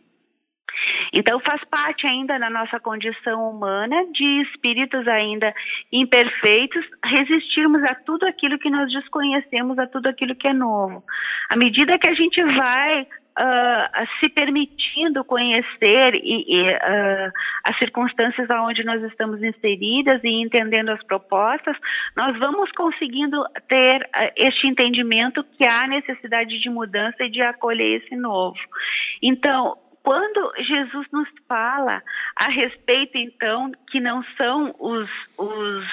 [1.13, 5.53] Então faz parte ainda da nossa condição humana de espíritos ainda
[5.91, 11.03] imperfeitos resistirmos a tudo aquilo que nós desconhecemos, a tudo aquilo que é novo.
[11.49, 13.07] À medida que a gente vai
[13.37, 17.31] uh, se permitindo conhecer e, e uh,
[17.69, 21.75] as circunstâncias aonde nós estamos inseridas e entendendo as propostas,
[22.15, 28.01] nós vamos conseguindo ter uh, este entendimento que há necessidade de mudança e de acolher
[28.01, 28.59] esse novo.
[29.21, 32.01] Então, quando Jesus nos fala
[32.35, 35.85] a respeito, então, que não são os, os,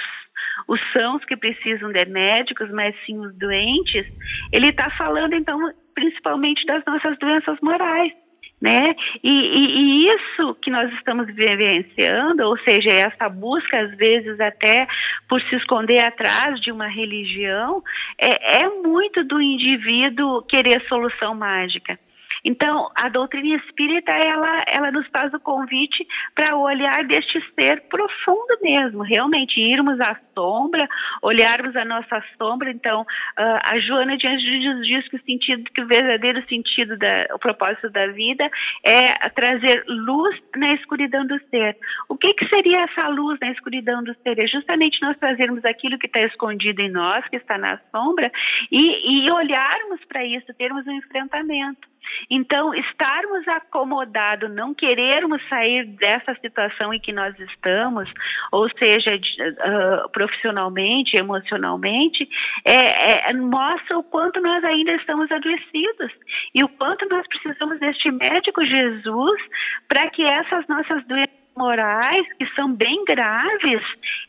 [0.67, 4.07] os sãos que precisam de médicos, mas sim os doentes,
[4.53, 5.59] ele está falando, então,
[5.95, 8.13] principalmente das nossas doenças morais.
[8.61, 8.87] Né?
[9.23, 14.85] E, e, e, isso que nós estamos vivenciando, ou seja, essa busca, às vezes, até
[15.29, 17.85] por se esconder atrás de uma religião,
[18.21, 22.01] é, é muito do indivíduo querer solução mágica.
[22.49, 28.59] Então, a doutrina espírita, ela, ela nos faz o convite para olhar deste ser profundo
[28.63, 30.89] mesmo, realmente irmos à sombra,
[31.21, 32.71] olharmos a nossa sombra.
[32.71, 37.27] Então, uh, a Joana de Anjos diz que o sentido, que o verdadeiro sentido, da,
[37.35, 38.51] o propósito da vida
[38.83, 41.77] é trazer luz na escuridão do ser.
[42.09, 44.39] O que, que seria essa luz na escuridão do ser?
[44.39, 48.33] É justamente nós trazermos aquilo que está escondido em nós, que está na sombra,
[48.73, 51.87] e, e olharmos para isso, termos um enfrentamento.
[52.31, 58.11] Então, estarmos acomodados, não querermos sair dessa situação em que nós estamos,
[58.53, 62.29] ou seja, uh, profissionalmente, emocionalmente,
[62.65, 66.13] é, é, mostra o quanto nós ainda estamos adoecidos
[66.55, 69.41] e o quanto nós precisamos deste médico Jesus
[69.89, 73.83] para que essas nossas doenças morais, que são bem graves,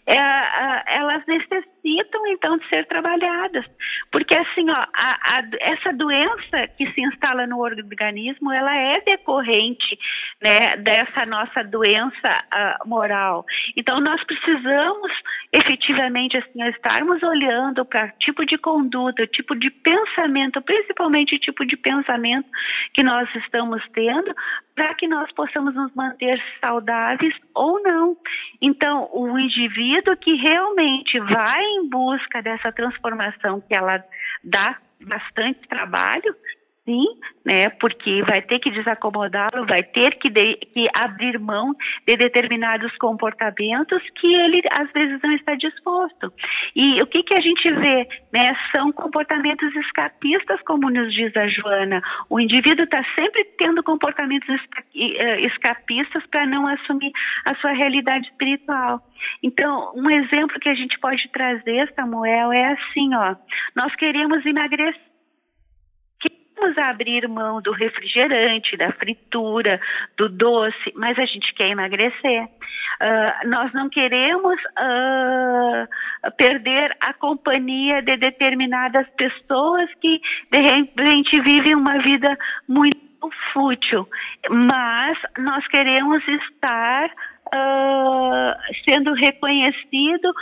[0.05, 3.65] é, elas necessitam então de ser trabalhadas.
[4.11, 9.97] Porque assim, ó, a, a, essa doença que se instala no organismo, ela é decorrente
[10.41, 13.45] né, dessa nossa doença uh, moral.
[13.77, 15.11] Então nós precisamos
[15.53, 21.77] efetivamente assim estarmos olhando para tipo de conduta, tipo de pensamento, principalmente o tipo de
[21.77, 22.47] pensamento
[22.93, 24.33] que nós estamos tendo,
[24.79, 28.15] para que nós possamos nos manter saudáveis ou não.
[28.61, 34.01] Então, o indivíduo que realmente vai em busca dessa transformação que ela
[34.41, 36.33] dá bastante trabalho,
[36.89, 37.05] sim,
[37.45, 37.69] né?
[37.79, 41.75] Porque vai ter que desacomodá-lo, vai ter que, de, que abrir mão
[42.07, 46.33] de determinados comportamentos que ele às vezes não está disposto.
[46.75, 48.55] E o que que a gente vê, né?
[48.71, 52.01] São comportamentos escapistas, como nos diz a Joana.
[52.27, 54.49] O indivíduo está sempre tendo comportamentos
[54.95, 57.11] eh, escapistas para não assumir
[57.45, 59.01] a sua realidade espiritual.
[59.43, 63.35] Então, um exemplo que a gente pode trazer, Samuel, é assim, ó.
[63.75, 65.08] Nós queremos emagrecer
[66.59, 69.79] Vamos abrir mão do refrigerante, da fritura,
[70.17, 72.43] do doce, mas a gente quer emagrecer.
[72.43, 80.19] Uh, nós não queremos uh, perder a companhia de determinadas pessoas que
[80.51, 82.99] de repente vivem uma vida muito
[83.53, 84.07] fútil,
[84.49, 88.53] mas nós queremos estar uh,
[88.89, 90.33] sendo reconhecido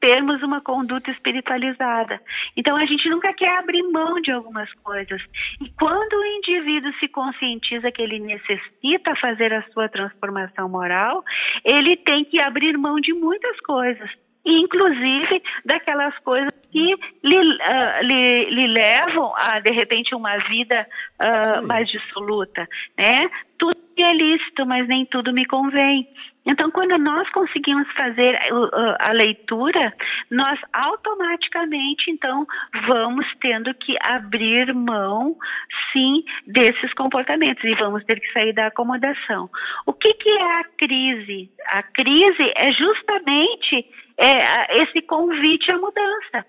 [0.00, 2.20] termos uma conduta espiritualizada.
[2.56, 5.22] Então a gente nunca quer abrir mão de algumas coisas.
[5.60, 11.24] E quando o indivíduo se conscientiza que ele necessita fazer a sua transformação moral,
[11.64, 14.10] ele tem que abrir mão de muitas coisas.
[14.44, 20.86] Inclusive daquelas coisas que lhe, uh, lhe, lhe levam a, de repente, uma vida
[21.20, 22.66] uh, mais dissoluta.
[22.96, 23.30] Né?
[23.58, 26.08] Tudo é lícito, mas nem tudo me convém.
[26.46, 28.34] Então, quando nós conseguimos fazer
[29.06, 29.92] a leitura,
[30.30, 32.46] nós automaticamente, então,
[32.88, 35.36] vamos tendo que abrir mão,
[35.92, 39.50] sim, desses comportamentos e vamos ter que sair da acomodação.
[39.86, 41.50] O que, que é a crise?
[41.66, 43.86] A crise é justamente
[44.20, 46.46] é, esse convite à mudança.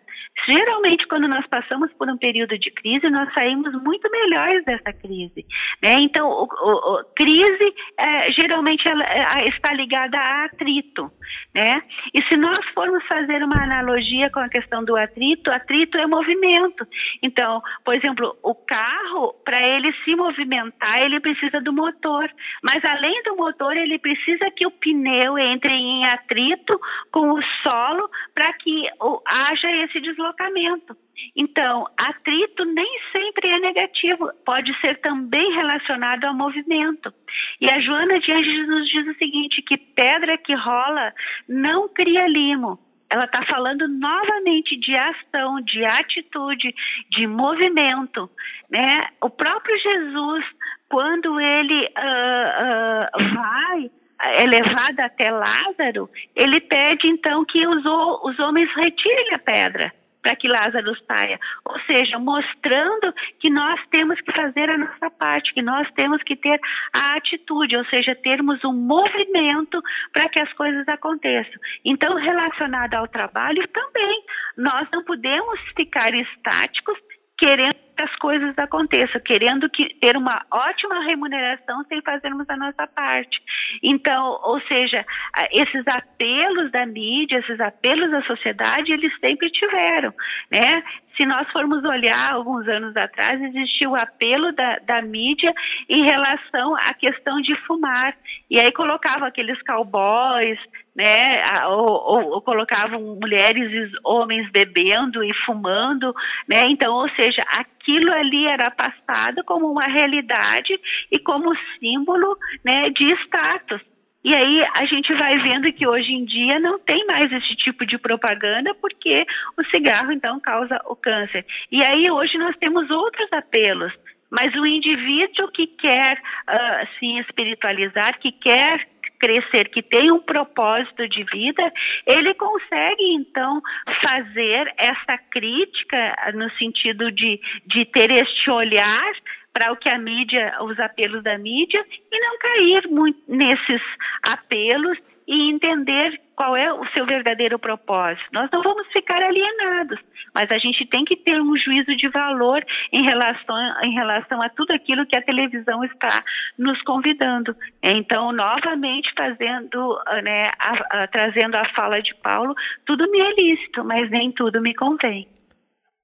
[0.50, 5.45] Geralmente, quando nós passamos por um período de crise, nós saímos muito melhores dessa crise.
[5.84, 5.95] Né?
[6.00, 11.12] Então, o, o, o crise é, geralmente ela, é, está ligada a atrito.
[11.54, 11.83] Né?
[12.13, 16.88] E se nós formos fazer uma analogia com a questão do atrito, atrito é movimento.
[17.21, 22.29] Então, por exemplo, o carro, para ele se movimentar, ele precisa do motor.
[22.63, 26.79] Mas além do motor, ele precisa que o pneu entre em atrito
[27.12, 28.88] com o solo para que
[29.25, 30.95] haja esse deslocamento.
[31.35, 37.13] Então, atrito nem sempre é negativo, pode ser também relacionado ao movimento.
[37.60, 41.13] E a Joana de Anjos nos diz o seguinte: que pedra que rola
[41.47, 42.79] não cria limo.
[43.10, 46.73] Ela está falando novamente de ação, de atitude,
[47.12, 48.29] de movimento.
[48.69, 48.87] Né?
[49.21, 50.45] O próprio Jesus,
[50.87, 53.91] quando ele uh, uh, vai
[54.24, 57.84] é levado até Lázaro, ele pede então que os,
[58.24, 59.92] os homens retirem a pedra
[60.22, 61.40] para que Lázaro saia.
[61.65, 66.36] Ou seja, mostrando que nós temos que fazer a nossa parte, que nós temos que
[66.36, 66.60] ter
[66.94, 69.82] a atitude, ou seja, termos um movimento
[70.13, 71.60] para que as coisas aconteçam.
[71.84, 74.24] Então, relacionado ao trabalho também,
[74.58, 76.98] nós não podemos ficar estáticos
[77.38, 82.87] querendo que as coisas aconteçam, querendo que, ter uma ótima remuneração sem fazermos a nossa
[82.87, 83.39] parte.
[83.83, 85.06] Então, ou seja,
[85.52, 90.13] esses apelos da mídia, esses apelos da sociedade, eles sempre tiveram,
[90.52, 90.83] né?
[91.17, 95.54] Se nós formos olhar alguns anos atrás, existia o apelo da, da mídia
[95.89, 98.15] em relação à questão de fumar.
[98.49, 100.58] E aí colocavam aqueles cowboys,
[100.96, 106.13] né, ou, ou, ou, colocavam mulheres e homens bebendo e fumando,
[106.48, 110.77] né, então, ou seja, aquilo ali era passado como uma realidade
[111.12, 113.81] e como símbolo, né, de status.
[114.23, 117.85] E aí a gente vai vendo que hoje em dia não tem mais esse tipo
[117.87, 119.25] de propaganda porque
[119.58, 121.44] o cigarro então causa o câncer.
[121.71, 123.92] E aí hoje nós temos outros apelos,
[124.29, 128.87] mas o indivíduo que quer uh, se espiritualizar, que quer
[129.22, 131.72] crescer, que tem um propósito de vida,
[132.08, 133.62] ele consegue então
[134.04, 139.13] fazer essa crítica no sentido de, de ter este olhar
[139.54, 143.82] para o que a mídia, os apelos da mídia, e não cair muito nesses
[144.24, 144.98] apelos
[145.32, 148.27] e entender qual é o seu verdadeiro propósito.
[148.34, 149.98] Nós não vamos ficar alienados,
[150.36, 152.62] mas a gente tem que ter um juízo de valor
[152.92, 156.21] em relação, em relação a tudo aquilo que a televisão está
[156.58, 157.56] nos convidando.
[157.82, 162.54] Então, novamente, fazendo, né, a, a, trazendo a fala de Paulo,
[162.86, 165.29] tudo me é lícito, mas nem tudo me convém.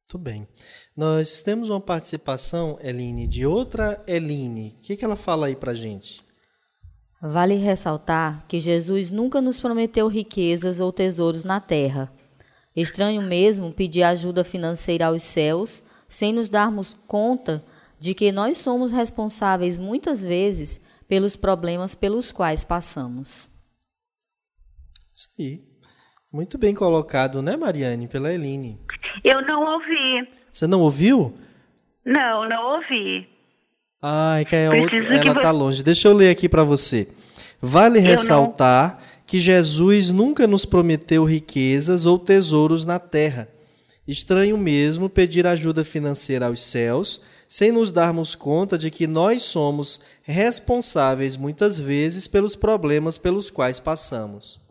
[0.09, 0.47] Muito bem.
[0.95, 4.69] Nós temos uma participação, Eline, de outra Eline.
[4.69, 6.25] O que, que ela fala aí para gente?
[7.21, 12.11] Vale ressaltar que Jesus nunca nos prometeu riquezas ou tesouros na terra.
[12.75, 17.63] Estranho mesmo pedir ajuda financeira aos céus sem nos darmos conta
[17.99, 23.49] de que nós somos responsáveis muitas vezes pelos problemas pelos quais passamos.
[25.15, 25.65] Sim.
[26.31, 28.79] Muito bem colocado, né, Mariane, pela Eline.
[29.23, 30.27] Eu não ouvi.
[30.51, 31.35] Você não ouviu?
[32.05, 33.27] Não, não ouvi.
[34.01, 35.83] Ai, que é outra, ela está longe.
[35.83, 37.07] Deixa eu ler aqui para você.
[37.61, 39.23] Vale ressaltar não...
[39.25, 43.49] que Jesus nunca nos prometeu riquezas ou tesouros na terra.
[44.07, 50.01] Estranho mesmo pedir ajuda financeira aos céus, sem nos darmos conta de que nós somos
[50.23, 54.61] responsáveis muitas vezes pelos problemas pelos quais passamos.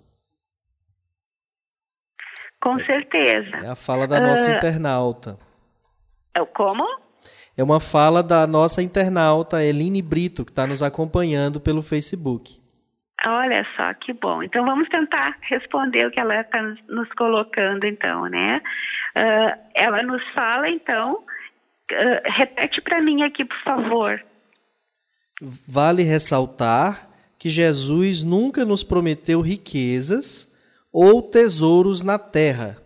[2.62, 3.56] Com certeza.
[3.62, 5.38] É a fala da nossa uh, internauta.
[6.54, 7.05] Como?
[7.56, 12.60] É uma fala da nossa internauta Eline Brito, que está nos acompanhando pelo Facebook.
[13.26, 14.42] Olha só, que bom.
[14.42, 18.60] Então vamos tentar responder o que ela está nos colocando, então, né?
[19.16, 24.22] Uh, ela nos fala, então, uh, repete para mim aqui, por favor.
[25.40, 30.54] Vale ressaltar que Jesus nunca nos prometeu riquezas
[30.92, 32.76] ou tesouros na terra.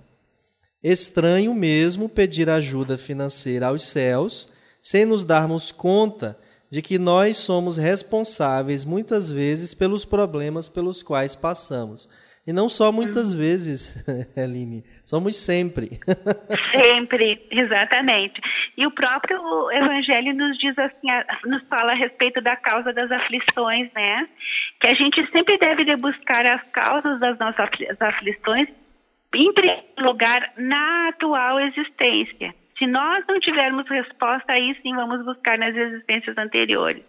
[0.83, 4.50] Estranho mesmo pedir ajuda financeira aos céus
[4.83, 6.39] sem nos darmos conta
[6.71, 12.09] de que nós somos responsáveis muitas vezes pelos problemas pelos quais passamos.
[12.47, 13.39] E não só muitas uhum.
[13.39, 14.05] vezes,
[14.37, 15.91] Aline, somos sempre.
[16.73, 18.41] sempre, exatamente.
[18.79, 21.09] E o próprio Evangelho nos diz assim,
[21.45, 24.23] nos fala a respeito da causa das aflições, né?
[24.81, 27.69] Que a gente sempre deve buscar as causas das nossas
[28.01, 28.69] aflições,
[29.35, 32.55] em primeiro lugar, na atual existência.
[32.81, 37.05] Se nós não tivermos resposta, aí sim vamos buscar nas existências anteriores.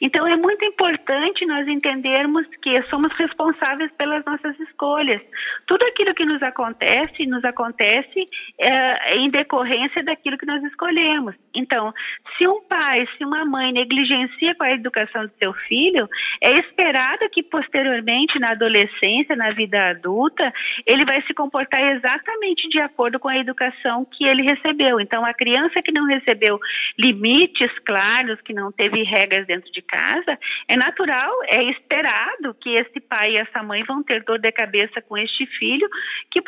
[0.00, 5.20] Então é muito importante nós entendermos que somos responsáveis pelas nossas escolhas.
[5.66, 8.20] Tudo aquilo que nos acontece, nos acontece
[8.58, 11.34] é, em decorrência daquilo que nós escolhemos.
[11.54, 11.92] Então,
[12.36, 16.08] se um pai, se uma mãe negligencia com a educação do seu filho,
[16.42, 20.52] é esperado que posteriormente, na adolescência, na vida adulta,
[20.86, 25.00] ele vai se comportar exatamente de acordo com a educação que ele recebeu.
[25.00, 26.58] Então, a criança que não recebeu
[26.98, 30.38] limites claros, que não teve regras dentro de casa,
[30.68, 35.02] é natural, é esperado que esse pai e essa mãe vão ter dor de cabeça
[35.02, 35.88] com este filho,
[36.30, 36.40] que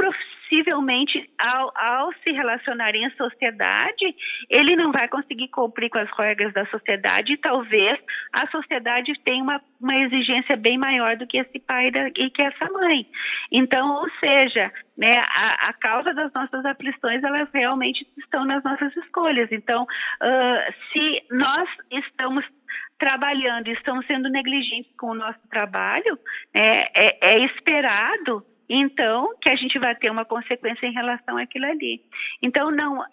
[0.53, 4.15] possivelmente, ao, ao se relacionarem em sociedade,
[4.51, 7.99] ele não vai conseguir cumprir com as regras da sociedade e talvez
[8.33, 12.43] a sociedade tenha uma, uma exigência bem maior do que esse pai da, e que
[12.43, 13.07] essa mãe.
[13.51, 18.95] Então, ou seja, né, a, a, causa das nossas aflições, elas realmente estão nas nossas
[18.97, 19.51] escolhas.
[19.51, 22.45] Então, uh, se nós estamos
[22.99, 26.17] trabalhando estamos sendo negligentes com o nosso trabalho,
[26.55, 28.45] é, é, é esperado
[28.75, 32.01] então que a gente vai ter uma consequência em relação àquilo ali.
[32.43, 33.05] Então, não,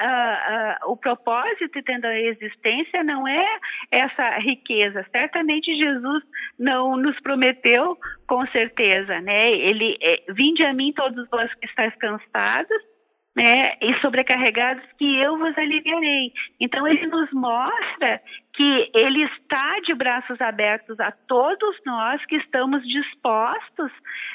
[0.86, 3.60] o propósito tendo a existência não é
[3.92, 5.06] essa riqueza.
[5.12, 6.24] Certamente Jesus
[6.58, 7.98] não nos prometeu,
[8.28, 9.52] com certeza, né?
[9.52, 12.90] Ele, é, vinde a mim todos vós que estáis cansados
[13.36, 16.32] né, e sobrecarregados, que eu vos aliviarei.
[16.60, 18.22] Então, ele nos mostra
[18.54, 23.92] que ele está de braços abertos a todos nós que estamos dispostos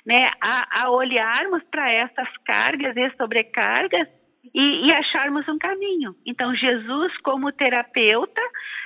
[0.06, 4.08] né, a, a olharmos para essas cargas e sobrecargas
[4.52, 6.14] e, e, acharmos um caminho.
[6.26, 8.40] Então, Jesus, como terapeuta,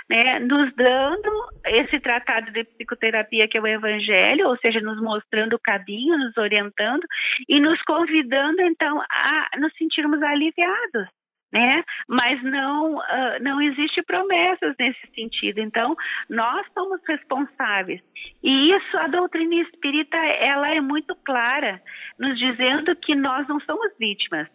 [0.08, 1.30] né, nos dando
[1.66, 6.36] esse tratado de psicoterapia que é o Evangelho, ou seja, nos mostrando o caminho, nos
[6.36, 7.04] orientando
[7.48, 11.08] e nos convidando, então, a nos sentirmos aliviados.
[11.50, 11.82] Né?
[12.06, 15.60] Mas não uh, não existe promessas nesse sentido.
[15.60, 15.96] Então
[16.28, 18.02] nós somos responsáveis
[18.42, 21.80] e isso a doutrina espírita ela é muito clara,
[22.18, 24.46] nos dizendo que nós não somos vítimas.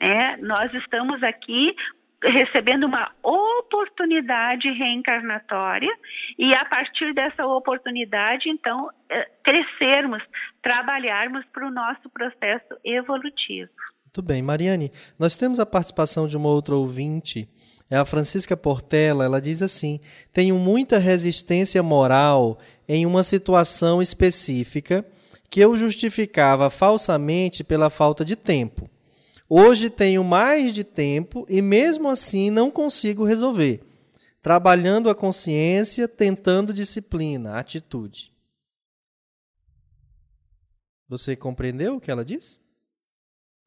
[0.00, 1.74] É, nós estamos aqui
[2.22, 5.90] recebendo uma oportunidade reencarnatória
[6.38, 10.22] e a partir dessa oportunidade, então, é, crescermos,
[10.62, 13.70] trabalharmos para o nosso processo evolutivo.
[14.04, 17.48] Muito bem, Mariane, nós temos a participação de uma outra ouvinte,
[17.90, 19.98] é a Francisca Portela, ela diz assim:
[20.32, 25.04] "Tenho muita resistência moral em uma situação específica
[25.48, 28.88] que eu justificava falsamente pela falta de tempo.
[29.52, 33.82] Hoje tenho mais de tempo e mesmo assim não consigo resolver.
[34.40, 38.32] Trabalhando a consciência, tentando disciplina, atitude.
[41.08, 42.60] Você compreendeu o que ela disse?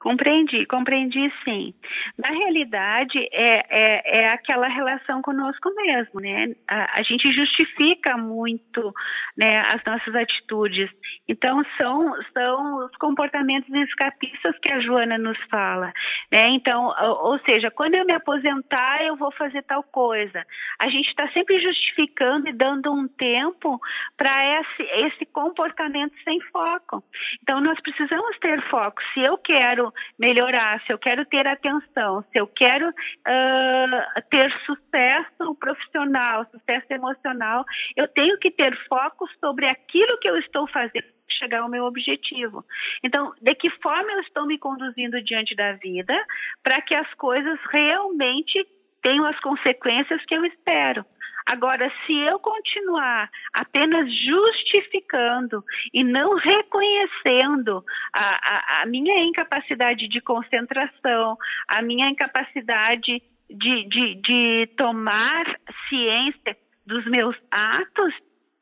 [0.03, 1.73] Compreendi, compreendi sim.
[2.17, 6.53] Na realidade, é, é, é aquela relação conosco mesmo, né?
[6.67, 8.93] A, a, gente justifica muito
[9.37, 10.91] né, as nossas atitudes.
[11.25, 15.93] Então, são, são os comportamentos escapistas que a Joana nos fala.
[16.29, 16.49] Né?
[16.49, 20.45] Então, ou, ou seja, quando eu me aposentar, eu vou fazer tal coisa.
[20.81, 23.79] A gente está sempre justificando e dando um tempo
[24.17, 27.01] para esse, esse comportamento sem foco.
[27.41, 29.01] Então, nós precisamos ter foco.
[29.13, 35.55] Se eu quero melhorar, se eu quero ter atenção, se eu quero uh, ter sucesso
[35.59, 37.65] profissional, sucesso emocional,
[37.95, 42.63] eu tenho que ter foco sobre aquilo que eu estou fazendo chegar ao meu objetivo.
[43.03, 46.13] Então, de que forma eu estou me conduzindo diante da vida
[46.61, 48.65] para que as coisas realmente
[49.01, 51.05] tenham as consequências que eu espero.
[51.45, 55.63] Agora, se eu continuar apenas justificando
[55.93, 57.83] e não reconhecendo
[58.13, 61.37] a, a, a minha incapacidade de concentração,
[61.67, 65.43] a minha incapacidade de, de, de tomar
[65.89, 68.13] ciência dos meus atos,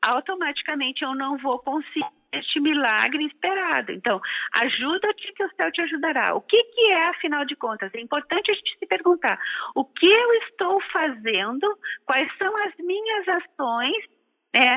[0.02, 3.92] automaticamente eu não vou conseguir este milagre esperado.
[3.92, 4.20] Então,
[4.60, 6.34] ajuda-te que o céu te ajudará.
[6.34, 7.94] O que, que é, afinal de contas?
[7.94, 9.38] É importante a gente se perguntar:
[9.74, 11.66] o que eu estou fazendo?
[12.06, 14.04] Quais são as minhas ações?
[14.54, 14.76] É,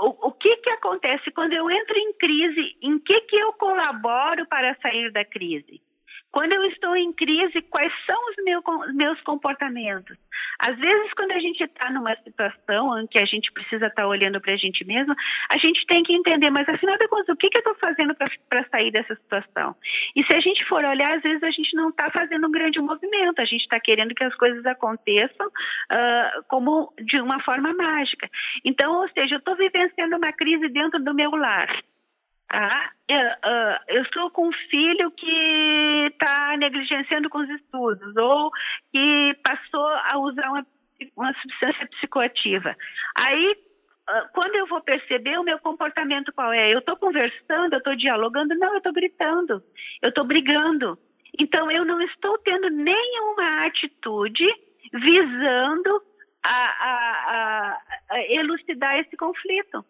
[0.00, 2.76] o, o que, que acontece quando eu entro em crise?
[2.82, 5.80] Em que, que eu colaboro para sair da crise?
[6.34, 8.60] Quando eu estou em crise, quais são os meu,
[8.92, 10.16] meus comportamentos?
[10.58, 14.08] Às vezes, quando a gente está numa situação em que a gente precisa estar tá
[14.08, 15.14] olhando para a gente mesmo,
[15.54, 18.16] a gente tem que entender, mas afinal de contas, o que, que eu estou fazendo
[18.48, 19.76] para sair dessa situação?
[20.16, 22.80] E se a gente for olhar, às vezes a gente não está fazendo um grande
[22.80, 28.28] movimento, a gente está querendo que as coisas aconteçam uh, como de uma forma mágica.
[28.64, 31.68] Então, ou seja, eu estou vivenciando uma crise dentro do meu lar.
[32.48, 32.90] Tá?
[33.08, 38.50] Eu, uh, eu estou com um filho que está negligenciando com os estudos ou
[38.92, 40.66] que passou a usar uma,
[41.16, 42.76] uma substância psicoativa.
[43.26, 43.56] Aí
[44.32, 46.72] quando eu vou perceber o meu comportamento qual é?
[46.72, 48.54] Eu estou conversando, eu estou dialogando?
[48.54, 49.62] Não, eu estou gritando,
[50.02, 50.98] eu estou brigando.
[51.38, 54.46] Então, eu não estou tendo nenhuma atitude
[54.92, 56.02] visando
[56.44, 57.80] a, a,
[58.10, 59.84] a, elucidar esse conflito,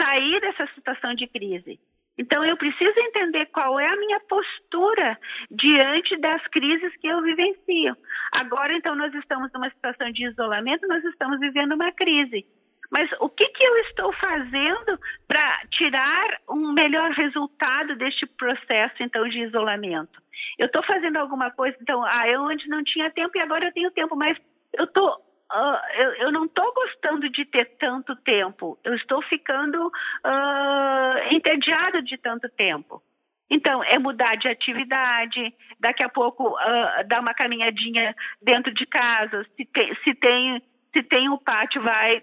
[0.00, 1.78] sair dessa situação de crise.
[2.18, 5.18] Então, eu preciso entender qual é a minha postura
[5.50, 7.94] diante das crises que eu vivencio.
[8.40, 12.46] Agora, então, nós estamos numa situação de isolamento, nós estamos vivendo uma crise.
[12.90, 19.28] Mas o que, que eu estou fazendo para tirar um melhor resultado deste processo, então,
[19.28, 20.22] de isolamento?
[20.58, 23.72] Eu estou fazendo alguma coisa, então, ah, eu antes não tinha tempo e agora eu
[23.72, 24.38] tenho tempo, mas
[24.72, 25.20] eu tô,
[25.52, 32.02] Uh, eu, eu, não estou gostando de ter tanto tempo, eu estou ficando uh, entediado
[32.02, 33.00] de tanto tempo.
[33.48, 39.46] Então, é mudar de atividade, daqui a pouco uh, dar uma caminhadinha dentro de casa,
[39.56, 42.22] se tem, se tem, se tem um pátio, vai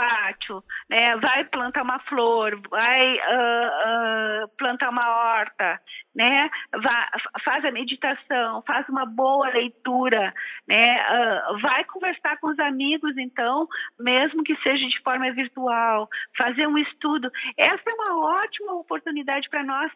[0.00, 1.16] pátio, né?
[1.16, 5.78] Vai plantar uma flor, vai uh, uh, plantar uma horta,
[6.14, 6.48] né?
[6.72, 7.06] Vai,
[7.44, 10.32] faz a meditação, faz uma boa leitura,
[10.66, 10.86] né?
[10.86, 16.08] Uh, vai conversar com os amigos, então, mesmo que seja de forma virtual,
[16.40, 17.30] fazer um estudo.
[17.58, 19.92] Essa é uma ótima oportunidade para nós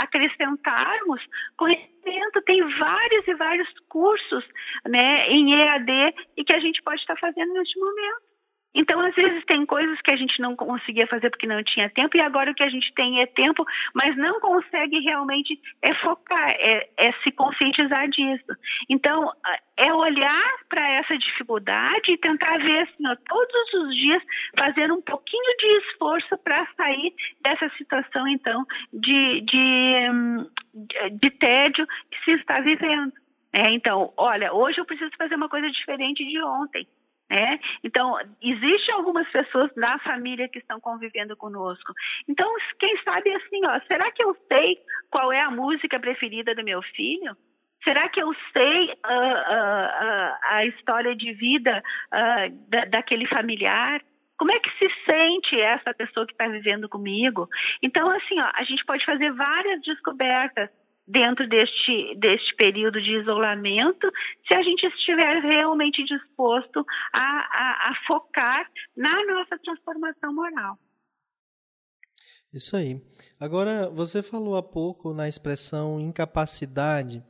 [0.00, 1.20] acrescentarmos
[1.56, 2.42] conhecimento.
[2.46, 4.44] Tem vários e vários cursos,
[4.86, 8.27] né, em EAD e que a gente pode estar fazendo neste momento.
[8.78, 12.16] Então, às vezes, tem coisas que a gente não conseguia fazer porque não tinha tempo,
[12.16, 16.50] e agora o que a gente tem é tempo, mas não consegue realmente é focar,
[16.50, 18.52] é, é se conscientizar disso.
[18.88, 19.32] Então,
[19.76, 24.22] é olhar para essa dificuldade e tentar ver, assim, ó, todos os dias,
[24.56, 27.12] fazer um pouquinho de esforço para sair
[27.42, 30.46] dessa situação, então, de, de, hum,
[31.20, 33.12] de tédio que se está vivendo.
[33.52, 36.86] É, então, olha, hoje eu preciso fazer uma coisa diferente de ontem.
[37.30, 37.60] Né?
[37.84, 41.92] Então, existem algumas pessoas da família que estão convivendo conosco.
[42.26, 44.78] Então, quem sabe assim, ó, será que eu sei
[45.10, 47.36] qual é a música preferida do meu filho?
[47.84, 51.82] Será que eu sei uh, uh, uh, a história de vida
[52.68, 54.02] da, daquele familiar?
[54.36, 57.48] Como é que se sente essa pessoa que está vivendo comigo?
[57.82, 60.70] Então, assim, ó, a gente pode fazer várias descobertas
[61.08, 64.10] dentro deste, deste período de isolamento,
[64.46, 66.84] se a gente estiver realmente disposto
[67.16, 70.78] a, a, a focar na nossa transformação moral.
[72.52, 73.00] Isso aí.
[73.40, 77.22] Agora, você falou há pouco na expressão incapacidade,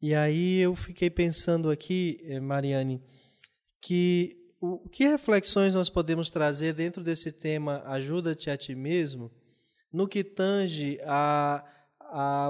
[0.00, 3.02] e aí eu fiquei pensando aqui, eh, Mariane,
[3.80, 9.30] que o que reflexões nós podemos trazer dentro desse tema Ajuda-te a ti mesmo,
[9.92, 11.64] no que tange a
[12.10, 12.48] a,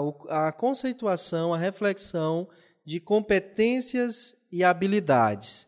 [0.48, 2.48] a conceituação, a reflexão
[2.84, 5.66] de competências e habilidades.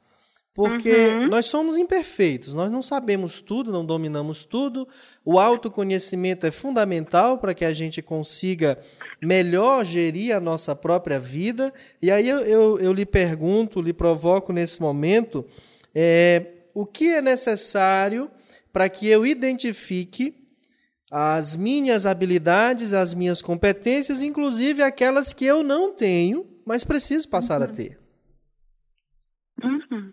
[0.54, 1.28] Porque uhum.
[1.28, 4.88] nós somos imperfeitos, nós não sabemos tudo, não dominamos tudo.
[5.24, 8.76] O autoconhecimento é fundamental para que a gente consiga
[9.22, 11.72] melhor gerir a nossa própria vida.
[12.02, 15.44] E aí eu, eu, eu lhe pergunto, lhe provoco nesse momento,
[15.94, 18.28] é, o que é necessário
[18.72, 20.34] para que eu identifique
[21.10, 27.60] as minhas habilidades, as minhas competências, inclusive aquelas que eu não tenho, mas preciso passar
[27.60, 27.64] uhum.
[27.64, 27.98] a ter.
[29.62, 30.12] Uhum.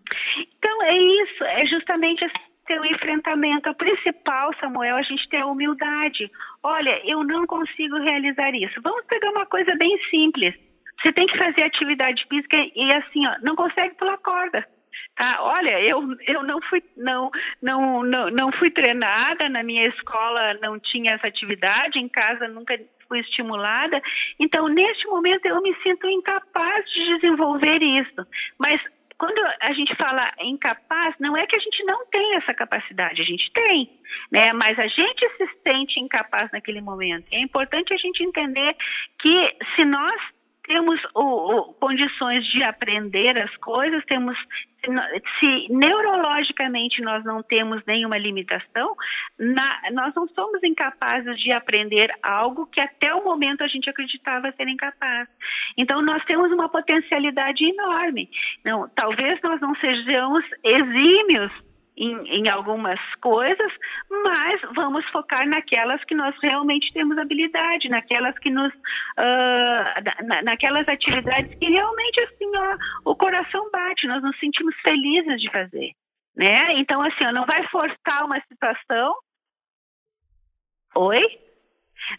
[0.58, 2.26] Então é isso, é justamente
[2.66, 3.70] ter o enfrentamento.
[3.70, 6.32] O principal, Samuel, a gente ter a humildade.
[6.64, 8.82] Olha, eu não consigo realizar isso.
[8.82, 10.56] Vamos pegar uma coisa bem simples.
[11.02, 14.66] Você tem que fazer atividade física e assim, ó, não consegue pular corda.
[15.16, 15.38] Tá?
[15.42, 17.32] Olha, eu, eu não fui não,
[17.62, 22.78] não, não, não fui treinada, na minha escola não tinha essa atividade, em casa nunca
[23.08, 24.02] fui estimulada.
[24.40, 28.28] Então, neste momento, eu me sinto incapaz de desenvolver isso.
[28.58, 28.82] Mas
[29.18, 33.26] quando a gente fala incapaz, não é que a gente não tem essa capacidade, a
[33.26, 33.90] gente tem,
[34.32, 34.52] né?
[34.54, 37.26] Mas a gente se sente incapaz naquele momento.
[37.32, 38.76] É importante a gente entender
[39.20, 40.35] que se nós
[40.68, 44.38] temos o, o, condições de aprender as coisas, temos
[45.40, 48.96] se neurologicamente nós não temos nenhuma limitação,
[49.40, 54.52] na, nós não somos incapazes de aprender algo que até o momento a gente acreditava
[54.52, 55.28] ser incapaz.
[55.78, 58.30] Então nós temos uma potencialidade enorme.
[58.64, 61.52] Não, talvez nós não sejamos exímios
[61.98, 63.72] em, em, algumas coisas,
[64.10, 70.88] mas vamos focar naquelas que nós realmente temos habilidade, naquelas que nos, uh, na, naquelas
[70.88, 75.92] atividades que realmente assim ó, o coração bate, nós nos sentimos felizes de fazer,
[76.36, 76.74] né?
[76.80, 79.16] Então assim, ó, não vai forçar uma situação.
[80.96, 81.45] Oi?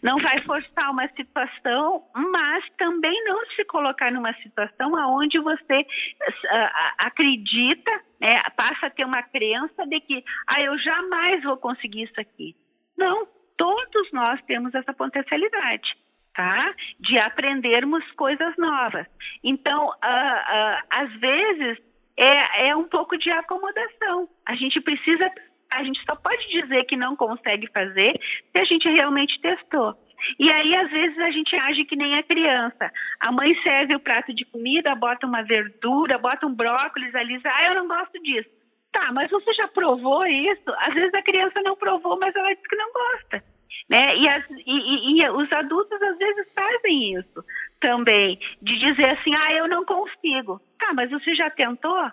[0.01, 6.69] Não vai forçar uma situação, mas também não se colocar numa situação aonde você uh,
[6.99, 12.19] acredita, né, passa a ter uma crença de que, ah, eu jamais vou conseguir isso
[12.19, 12.55] aqui.
[12.97, 13.27] Não,
[13.57, 15.95] todos nós temos essa potencialidade.
[16.33, 16.71] Tá?
[16.99, 19.07] De aprendermos coisas novas.
[19.43, 21.79] Então, uh, uh, às vezes,
[22.15, 24.29] é, é um pouco de acomodação.
[24.47, 25.31] A gente precisa
[25.71, 28.19] a gente só pode dizer que não consegue fazer
[28.51, 29.95] se a gente realmente testou.
[30.39, 32.91] E aí, às vezes, a gente age que nem a criança.
[33.19, 37.63] A mãe serve o prato de comida, bota uma verdura, bota um brócolis ali, ah,
[37.67, 38.49] eu não gosto disso.
[38.91, 40.73] Tá, mas você já provou isso?
[40.87, 43.43] Às vezes a criança não provou, mas ela diz que não gosta.
[43.89, 44.17] Né?
[44.17, 47.43] E, as, e, e, e os adultos às vezes fazem isso
[47.79, 50.59] também, de dizer assim, ah, eu não consigo.
[50.79, 52.11] Tá, mas você já tentou?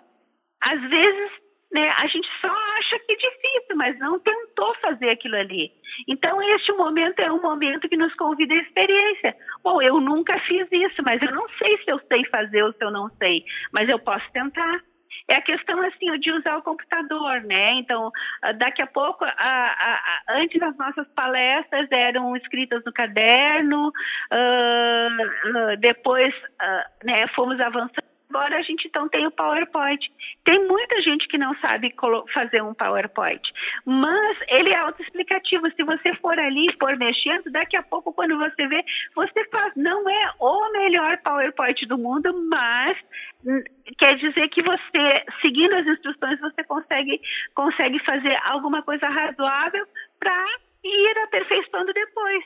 [0.61, 1.31] Às vezes
[1.71, 5.71] né, a gente só acha que é difícil, mas não tentou fazer aquilo ali.
[6.07, 9.35] Então, este momento é um momento que nos convida à experiência.
[9.63, 12.83] Bom, eu nunca fiz isso, mas eu não sei se eu sei fazer ou se
[12.83, 13.43] eu não sei,
[13.73, 14.81] mas eu posso tentar.
[15.27, 17.73] É a questão assim de usar o computador, né?
[17.73, 18.11] Então,
[18.43, 19.93] ah, daqui a pouco, a, a,
[20.29, 27.59] a, antes as nossas palestras eram escritas no caderno, uh, uh, depois, uh, né, fomos
[27.59, 30.11] avançando Agora a gente então tem o PowerPoint.
[30.43, 31.95] Tem muita gente que não sabe
[32.33, 33.41] fazer um PowerPoint,
[33.85, 35.71] mas ele é autoexplicativo.
[35.71, 38.83] Se você for ali, for mexendo, daqui a pouco, quando você vê,
[39.15, 39.71] você faz.
[39.77, 42.97] Não é o melhor PowerPoint do mundo, mas
[43.45, 43.63] hum,
[43.97, 47.21] quer dizer que você, seguindo as instruções, você consegue,
[47.55, 49.87] consegue fazer alguma coisa razoável
[50.19, 50.45] para
[50.83, 52.43] ir aperfeiçoando depois.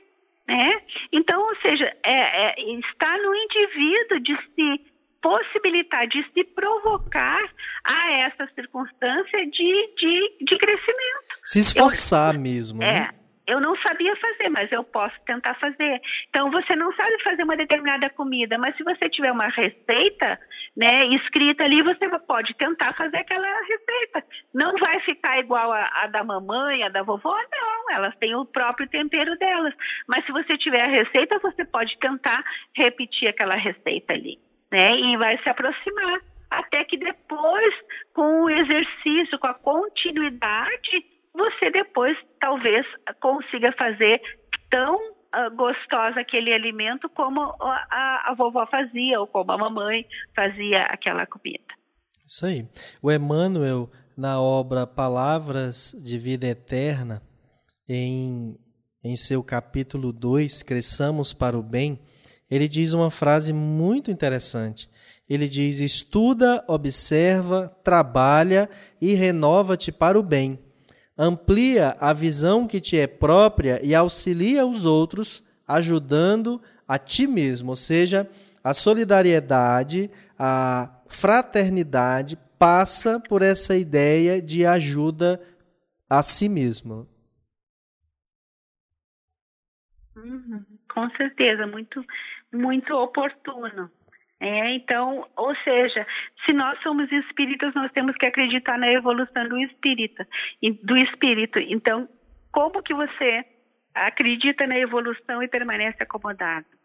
[0.47, 0.81] Né?
[1.11, 4.88] Então, ou seja, é, é, está no indivíduo de se
[5.21, 7.41] possibilitar de se provocar
[7.83, 11.39] a essa circunstância de, de, de crescimento.
[11.43, 13.09] Se esforçar eu, mesmo, é, né?
[13.47, 15.99] Eu não sabia fazer, mas eu posso tentar fazer.
[16.29, 20.39] Então, você não sabe fazer uma determinada comida, mas se você tiver uma receita,
[20.77, 24.23] né, escrita ali, você pode tentar fazer aquela receita.
[24.53, 27.95] Não vai ficar igual a, a da mamãe, a da vovó, não.
[27.95, 29.73] Elas têm o próprio tempero delas.
[30.07, 32.43] Mas se você tiver a receita, você pode tentar
[32.75, 34.37] repetir aquela receita ali
[34.71, 34.95] né?
[34.95, 37.75] E vai se aproximar até que depois,
[38.13, 42.85] com o exercício, com a continuidade, você depois talvez
[43.21, 44.19] consiga fazer
[44.69, 50.05] tão uh, gostosa aquele alimento como a, a, vovó fazia ou como a mamãe
[50.35, 51.73] fazia aquela comida.
[52.25, 52.67] Isso aí.
[53.01, 57.21] O Emmanuel, na obra Palavras de Vida Eterna,
[57.87, 58.55] em,
[59.03, 61.99] em seu capítulo 2, Cresçamos para o Bem,
[62.49, 64.89] ele diz uma frase muito interessante.
[65.29, 68.69] Ele diz: estuda, observa, trabalha
[68.99, 70.59] e renova-te para o bem.
[71.17, 77.69] Amplia a visão que te é própria e auxilia os outros, ajudando a ti mesmo.
[77.69, 78.27] Ou seja,
[78.63, 85.39] a solidariedade, a fraternidade passa por essa ideia de ajuda
[86.09, 87.07] a si mesmo.
[90.15, 92.03] Uhum, com certeza, muito
[92.53, 93.89] muito oportuno.
[94.41, 96.07] É, então, ou seja,
[96.45, 100.25] se nós somos espíritas, nós temos que acreditar na evolução do espírita,
[100.83, 101.59] do espírito.
[101.59, 102.07] Então,
[102.51, 103.45] como que você
[103.93, 106.78] acredita na evolução e permanece acomodado?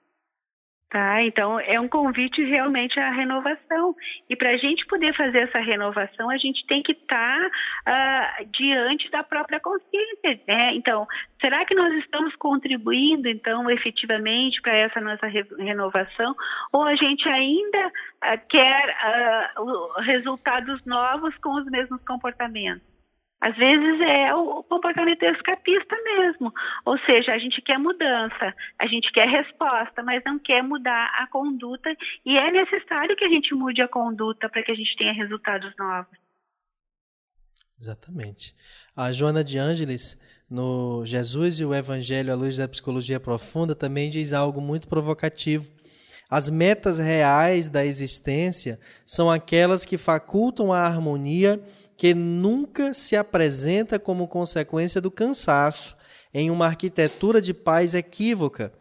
[0.94, 1.24] Tá?
[1.24, 3.96] Então, é um convite realmente à renovação.
[4.30, 7.50] E para a gente poder fazer essa renovação, a gente tem que estar
[7.84, 10.40] tá, uh, diante da própria consciência.
[10.46, 10.76] Né?
[10.76, 11.04] Então,
[11.40, 16.32] será que nós estamos contribuindo, então, efetivamente para essa nossa re renovação?
[16.72, 18.96] Ou a gente ainda uh, quer
[19.58, 22.93] uh, resultados novos com os mesmos comportamentos?
[23.44, 26.50] Às vezes é o comportamento escapista mesmo.
[26.86, 31.26] Ou seja, a gente quer mudança, a gente quer resposta, mas não quer mudar a
[31.26, 31.94] conduta.
[32.24, 35.70] E é necessário que a gente mude a conduta para que a gente tenha resultados
[35.78, 36.16] novos.
[37.78, 38.54] Exatamente.
[38.96, 40.18] A Joana de Ângeles,
[40.48, 45.70] no Jesus e o Evangelho à luz da psicologia profunda, também diz algo muito provocativo.
[46.30, 51.62] As metas reais da existência são aquelas que facultam a harmonia
[51.96, 55.96] que nunca se apresenta como consequência do cansaço
[56.32, 58.72] em uma arquitetura de paz equívoca,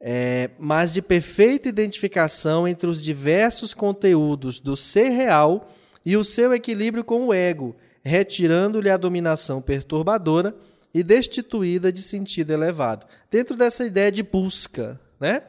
[0.00, 5.70] é, mas de perfeita identificação entre os diversos conteúdos do ser real
[6.04, 10.54] e o seu equilíbrio com o ego, retirando-lhe a dominação perturbadora
[10.92, 13.06] e destituída de sentido elevado.
[13.30, 15.42] Dentro dessa ideia de busca, né?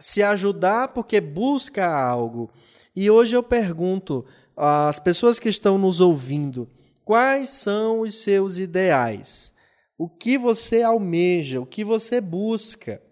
[0.00, 2.50] Se ajudar porque busca algo.
[2.94, 4.26] E hoje eu pergunto,
[4.58, 6.68] as pessoas que estão nos ouvindo,
[7.04, 9.52] quais são os seus ideais?
[9.98, 13.02] o que você almeja, o que você busca.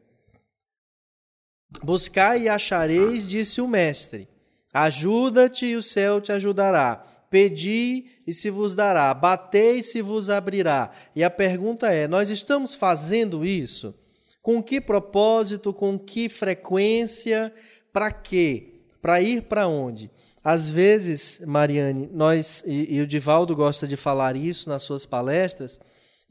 [1.82, 4.28] Buscai e achareis, disse o Mestre.
[4.72, 7.04] Ajuda-te e o céu te ajudará.
[7.28, 9.12] Pedi e se vos dará.
[9.12, 10.92] Batei e se vos abrirá.
[11.14, 13.92] E a pergunta é: nós estamos fazendo isso?
[14.40, 15.72] Com que propósito?
[15.72, 17.52] Com que frequência?
[17.92, 18.84] Para quê?
[19.02, 20.10] Para ir para onde?
[20.48, 25.80] Às vezes, Mariane, nós e, e o Divaldo gosta de falar isso nas suas palestras,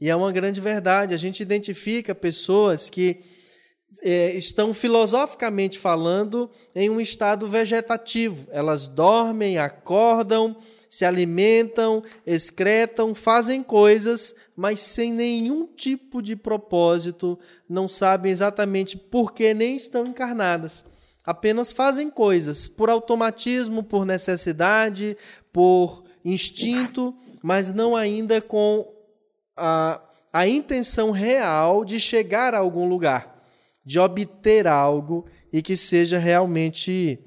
[0.00, 1.12] e é uma grande verdade.
[1.12, 3.20] A gente identifica pessoas que
[4.00, 8.48] é, estão filosoficamente falando em um estado vegetativo.
[8.50, 10.56] Elas dormem, acordam,
[10.88, 17.38] se alimentam, excretam, fazem coisas, mas sem nenhum tipo de propósito,
[17.68, 20.86] não sabem exatamente por que nem estão encarnadas.
[21.26, 25.16] Apenas fazem coisas por automatismo, por necessidade,
[25.52, 27.12] por instinto,
[27.42, 28.86] mas não ainda com
[29.56, 30.00] a,
[30.32, 33.42] a intenção real de chegar a algum lugar,
[33.84, 37.18] de obter algo e que seja realmente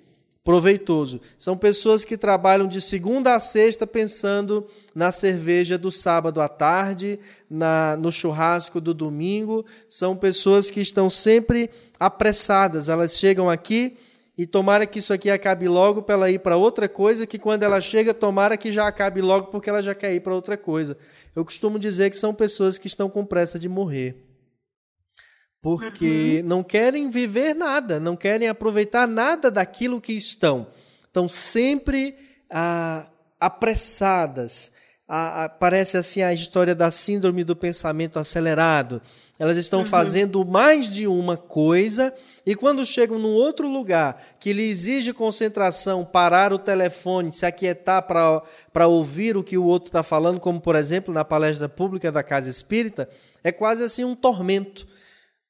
[0.50, 1.22] proveitoso.
[1.38, 7.20] São pessoas que trabalham de segunda a sexta pensando na cerveja do sábado à tarde,
[7.48, 9.64] na, no churrasco do domingo.
[9.88, 11.70] São pessoas que estão sempre
[12.00, 12.90] apressadas.
[12.90, 13.96] Elas chegam aqui
[14.36, 17.62] e tomara que isso aqui acabe logo para ela ir para outra coisa, que quando
[17.62, 20.98] ela chega, tomara que já acabe logo porque ela já quer ir para outra coisa.
[21.36, 24.29] Eu costumo dizer que são pessoas que estão com pressa de morrer.
[25.62, 26.48] Porque uhum.
[26.48, 30.68] não querem viver nada, não querem aproveitar nada daquilo que estão.
[31.02, 32.16] Estão sempre
[32.50, 33.08] ah,
[33.40, 34.72] apressadas.
[35.08, 39.02] Ah, parece assim a história da síndrome do pensamento acelerado.
[39.40, 39.86] Elas estão uhum.
[39.86, 42.14] fazendo mais de uma coisa
[42.46, 48.04] e quando chegam num outro lugar que lhe exige concentração, parar o telefone, se aquietar
[48.04, 52.22] para ouvir o que o outro está falando, como por exemplo na palestra pública da
[52.22, 53.10] Casa Espírita,
[53.42, 54.86] é quase assim um tormento.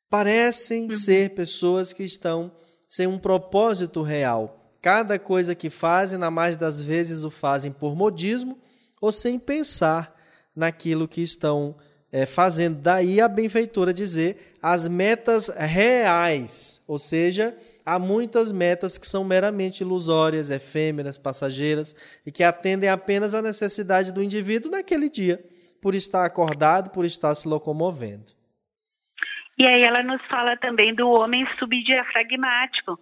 [0.10, 0.92] Parecem uhum.
[0.92, 2.52] ser pessoas que estão
[2.88, 4.74] sem um propósito real.
[4.82, 8.58] Cada coisa que fazem, na mais das vezes, o fazem por modismo
[9.00, 10.16] ou sem pensar
[10.56, 11.76] naquilo que estão
[12.12, 12.82] é, fazendo.
[12.82, 17.56] Daí a benfeitora dizer as metas reais, ou seja,
[17.86, 21.96] há muitas metas que são meramente ilusórias, efêmeras, passageiras
[22.26, 25.44] e que atendem apenas à necessidade do indivíduo naquele dia,
[25.82, 28.39] por estar acordado, por estar se locomovendo.
[29.60, 32.98] E aí ela nos fala também do homem subdiafragmático,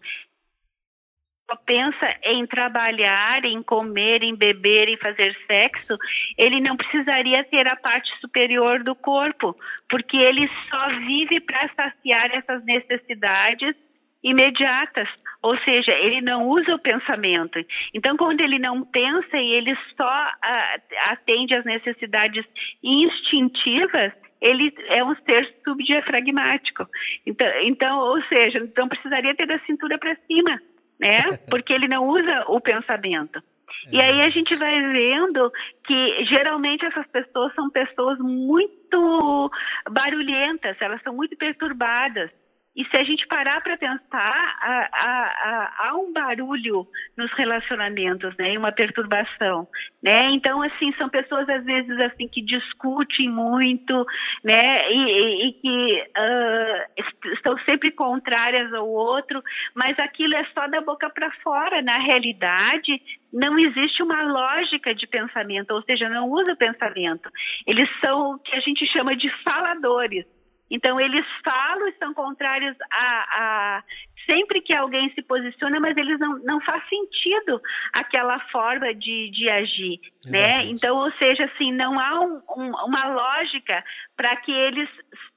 [1.49, 5.97] só pensa em trabalhar, em comer, em beber, em fazer sexo,
[6.37, 9.55] ele não precisaria ter a parte superior do corpo,
[9.89, 13.75] porque ele só vive para saciar essas necessidades
[14.21, 15.07] imediatas,
[15.41, 17.59] ou seja, ele não usa o pensamento.
[17.93, 22.43] Então, quando ele não pensa e ele só uh, atende às necessidades
[22.83, 24.11] instintivas,
[24.41, 26.85] ele é um ser subdiafragmático.
[27.25, 30.59] Então, então, ou seja, então precisaria ter a cintura para cima
[30.99, 31.37] né?
[31.49, 33.39] Porque ele não usa o pensamento.
[33.87, 33.95] É.
[33.95, 35.51] E aí a gente vai vendo
[35.85, 39.51] que geralmente essas pessoas são pessoas muito
[39.89, 42.31] barulhentas, elas são muito perturbadas.
[42.77, 48.55] E se a gente parar para pensar, há, há, há, um barulho nos relacionamentos, né?
[48.55, 49.67] Uma perturbação,
[50.01, 50.29] né?
[50.29, 54.05] Então, assim, são pessoas às vezes assim que discutem muito,
[54.43, 54.91] né?
[54.91, 59.41] E, e, e que uh, estão sempre contrárias ao outro,
[59.73, 61.81] mas aquilo é só da boca para fora.
[61.81, 63.01] Na realidade,
[63.33, 67.27] não existe uma lógica de pensamento, ou seja, não usa pensamento.
[67.65, 70.27] Eles são o que a gente chama de faladores.
[70.69, 73.83] Então, eles falam, estão contrários a, a,
[74.27, 77.61] Sempre que alguém se posiciona, mas eles não, não faz sentido
[77.93, 80.65] aquela forma de, de agir, né?
[80.65, 83.81] Então, ou seja, assim, não há um, um, uma lógica
[84.17, 84.89] para que eles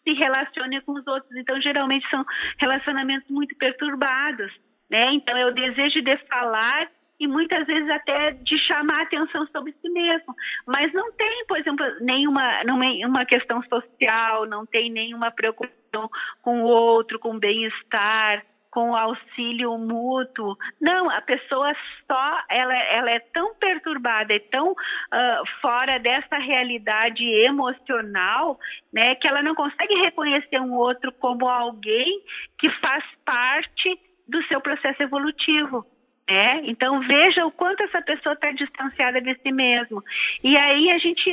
[0.03, 1.31] se relacionem com os outros.
[1.37, 2.27] Então, geralmente são
[2.59, 4.53] relacionamentos muito perturbados,
[4.91, 5.13] né?
[5.13, 9.91] Então, é o desejo de falar e muitas vezes até de chamar atenção sobre si
[9.91, 10.35] mesmo.
[10.67, 16.09] Mas não tem, por exemplo, nenhuma, nenhuma questão social, não tem nenhuma preocupação
[16.41, 20.57] com o outro, com o bem-estar, com o auxílio mútuo.
[20.81, 21.75] Não, a pessoa
[22.07, 28.59] só, ela, ela é tão perturbada, é tão uh, fora dessa realidade emocional,
[28.93, 32.23] né, que ela não consegue reconhecer um outro como alguém
[32.59, 35.85] que faz parte do seu processo evolutivo.
[36.31, 40.01] É, então veja o quanto essa pessoa está distanciada de si mesmo.
[40.45, 41.29] E aí a gente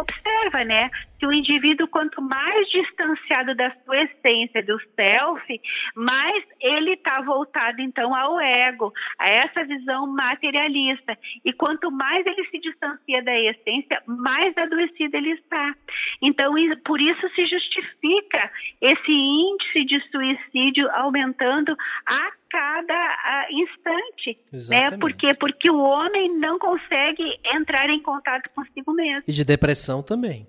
[0.00, 0.90] observa, né?
[1.18, 5.60] Que o indivíduo, quanto mais distanciado da sua essência, do self,
[5.94, 11.16] mais ele está voltado então ao ego, a essa visão materialista.
[11.44, 15.74] E quanto mais ele se distancia da essência, mais adoecido ele está.
[16.22, 16.54] Então,
[16.84, 18.50] por isso se justifica
[18.80, 24.28] esse índice de suicídio aumentando a cada instante.
[24.28, 24.36] Né?
[24.52, 24.92] Exatamente.
[24.92, 24.98] Né?
[24.98, 25.34] Por quê?
[25.34, 29.24] Porque o homem não consegue entrar em contato consigo mesmo.
[29.26, 30.46] E de depressão também.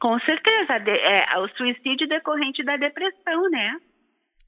[0.00, 0.72] Com certeza.
[0.74, 3.76] É, o suicídio decorrente da depressão, né?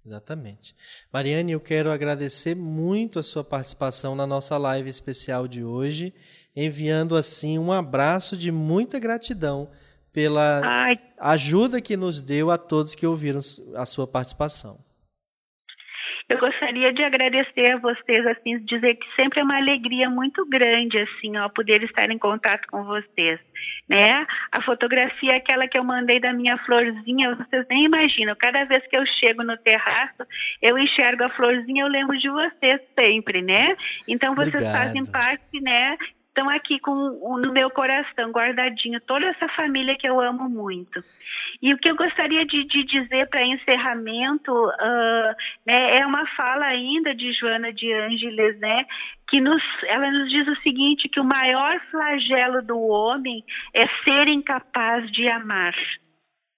[0.05, 0.75] Exatamente.
[1.13, 6.13] Mariane, eu quero agradecer muito a sua participação na nossa live especial de hoje,
[6.57, 9.71] enviando assim um abraço de muita gratidão
[10.13, 11.01] pela Ai.
[11.19, 13.41] ajuda que nos deu a todos que ouviram
[13.77, 14.79] a sua participação.
[16.29, 20.99] Eu gostaria de agradecer a vocês, assim, dizer que sempre é uma alegria muito grande,
[20.99, 23.41] assim, ó, poder estar em contato com vocês,
[23.89, 24.27] né?
[24.51, 28.35] A fotografia, aquela que eu mandei da minha florzinha, vocês nem imaginam.
[28.39, 30.23] Cada vez que eu chego no terraço,
[30.61, 33.77] eu enxergo a florzinha, eu lembro de vocês sempre, né?
[34.09, 34.77] Então vocês Obrigado.
[34.77, 35.97] fazem parte, né,
[36.33, 36.93] estão aqui com
[37.39, 41.05] no meu coração guardadinho toda essa família que eu amo muito.
[41.61, 45.35] E o que eu gostaria de, de dizer para encerramento uh,
[45.67, 48.87] né, é uma fala ainda de Joana de Ângeles, né,
[49.29, 54.27] que nos, ela nos diz o seguinte, que o maior flagelo do homem é ser
[54.29, 55.75] incapaz de amar.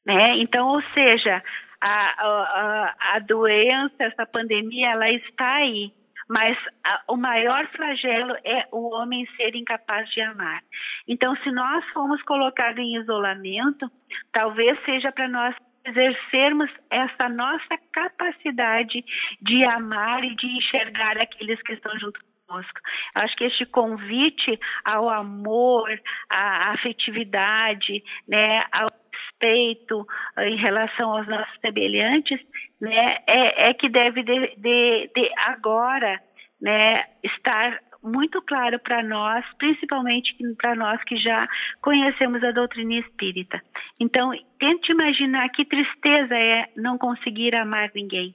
[0.06, 0.36] Né?
[0.36, 1.42] Então, ou seja,
[1.80, 5.92] a, a, a doença, essa pandemia, ela está aí
[6.28, 10.62] mas a, o maior flagelo é o homem ser incapaz de amar.
[11.06, 13.90] Então, se nós formos colocados em isolamento,
[14.32, 15.54] talvez seja para nós
[15.84, 19.04] exercermos essa nossa capacidade
[19.40, 22.80] de amar e de enxergar aqueles que estão junto conosco.
[23.14, 25.90] Acho que este convite ao amor,
[26.30, 29.03] à afetividade, né, ao
[29.45, 30.07] respeito
[30.37, 32.41] eh, em relação aos nossos semelhantes,
[32.80, 36.20] né, é, é que deve de, de, de agora
[36.61, 41.49] né, estar muito claro para nós, principalmente para nós que já
[41.80, 43.62] conhecemos a doutrina espírita.
[43.99, 48.35] Então, tente imaginar que tristeza é não conseguir amar ninguém.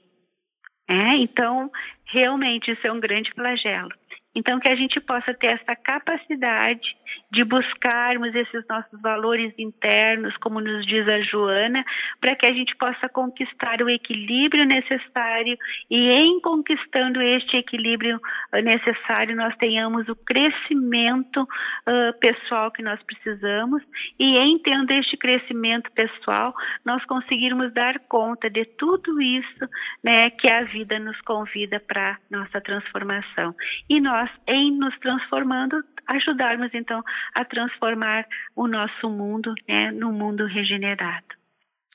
[0.88, 1.70] É, então,
[2.06, 3.90] realmente, isso é um grande flagelo.
[4.36, 6.96] Então, que a gente possa ter essa capacidade
[7.32, 11.84] de buscarmos esses nossos valores internos, como nos diz a Joana,
[12.20, 15.56] para que a gente possa conquistar o equilíbrio necessário
[15.90, 18.20] e, em conquistando este equilíbrio
[18.52, 23.82] uh, necessário, nós tenhamos o crescimento uh, pessoal que nós precisamos
[24.18, 26.54] e, em tendo este crescimento pessoal,
[26.84, 29.68] nós conseguirmos dar conta de tudo isso
[30.04, 33.54] né, que a vida nos convida para nossa transformação.
[33.88, 37.02] E nós nós, em nos transformando, ajudarmos então
[37.34, 41.26] a transformar o nosso mundo né, num mundo regenerado.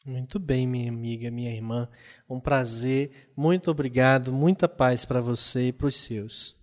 [0.05, 1.87] Muito bem, minha amiga, minha irmã.
[2.29, 3.09] Um prazer.
[3.35, 4.31] Muito obrigado.
[4.31, 6.55] Muita paz para você e para os seus.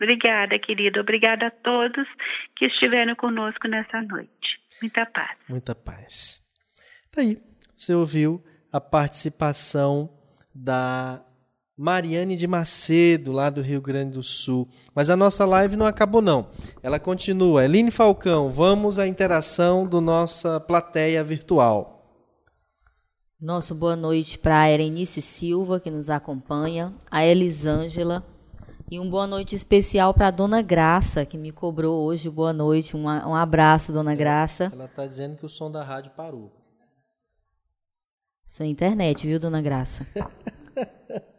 [0.00, 1.00] Obrigada, querido.
[1.00, 2.06] Obrigada a todos
[2.56, 4.30] que estiveram conosco nessa noite.
[4.80, 5.38] Muita paz.
[5.48, 6.42] Muita paz.
[7.12, 7.36] Tá aí.
[7.76, 10.10] Você ouviu a participação
[10.54, 11.22] da
[11.76, 14.68] Mariane de Macedo, lá do Rio Grande do Sul.
[14.94, 16.46] Mas a nossa live não acabou, não.
[16.82, 17.64] Ela continua.
[17.64, 21.94] Eline Falcão, vamos à interação do nossa plateia virtual.
[23.40, 28.24] Nosso boa noite para a Erenice Silva, que nos acompanha, a Elisângela,
[28.88, 32.96] e um boa noite especial para a Dona Graça, que me cobrou hoje boa noite.
[32.96, 34.70] Um, um abraço, Dona Graça.
[34.72, 36.52] Ela está dizendo que o som da rádio parou.
[38.46, 40.06] Sua internet, viu, Dona Graça?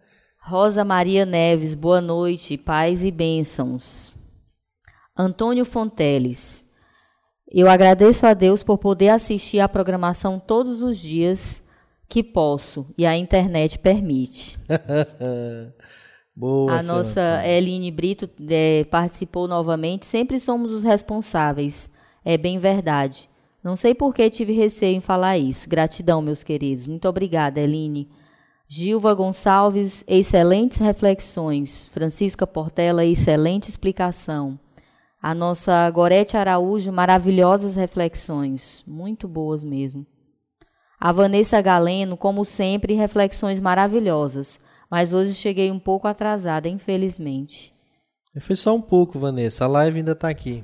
[0.48, 4.14] Rosa Maria Neves, boa noite, paz e bênçãos.
[5.18, 6.64] Antônio Fonteles,
[7.52, 11.64] eu agradeço a Deus por poder assistir à programação todos os dias
[12.08, 14.56] que posso e a internet permite.
[16.36, 20.06] Boa, a nossa Eline Brito é, participou novamente.
[20.06, 21.90] Sempre somos os responsáveis.
[22.24, 23.28] É bem verdade.
[23.64, 25.68] Não sei por que tive receio em falar isso.
[25.68, 26.86] Gratidão, meus queridos.
[26.86, 28.08] Muito obrigada, Eline.
[28.68, 31.88] Gilva Gonçalves, excelentes reflexões.
[31.90, 34.60] Francisca Portela, excelente explicação.
[35.22, 40.06] A nossa Gorete Araújo, maravilhosas reflexões, muito boas mesmo.
[41.00, 44.60] A Vanessa Galeno, como sempre, reflexões maravilhosas,
[44.90, 47.74] mas hoje cheguei um pouco atrasada, infelizmente.
[48.40, 50.64] Foi só um pouco, Vanessa, a live ainda está aqui.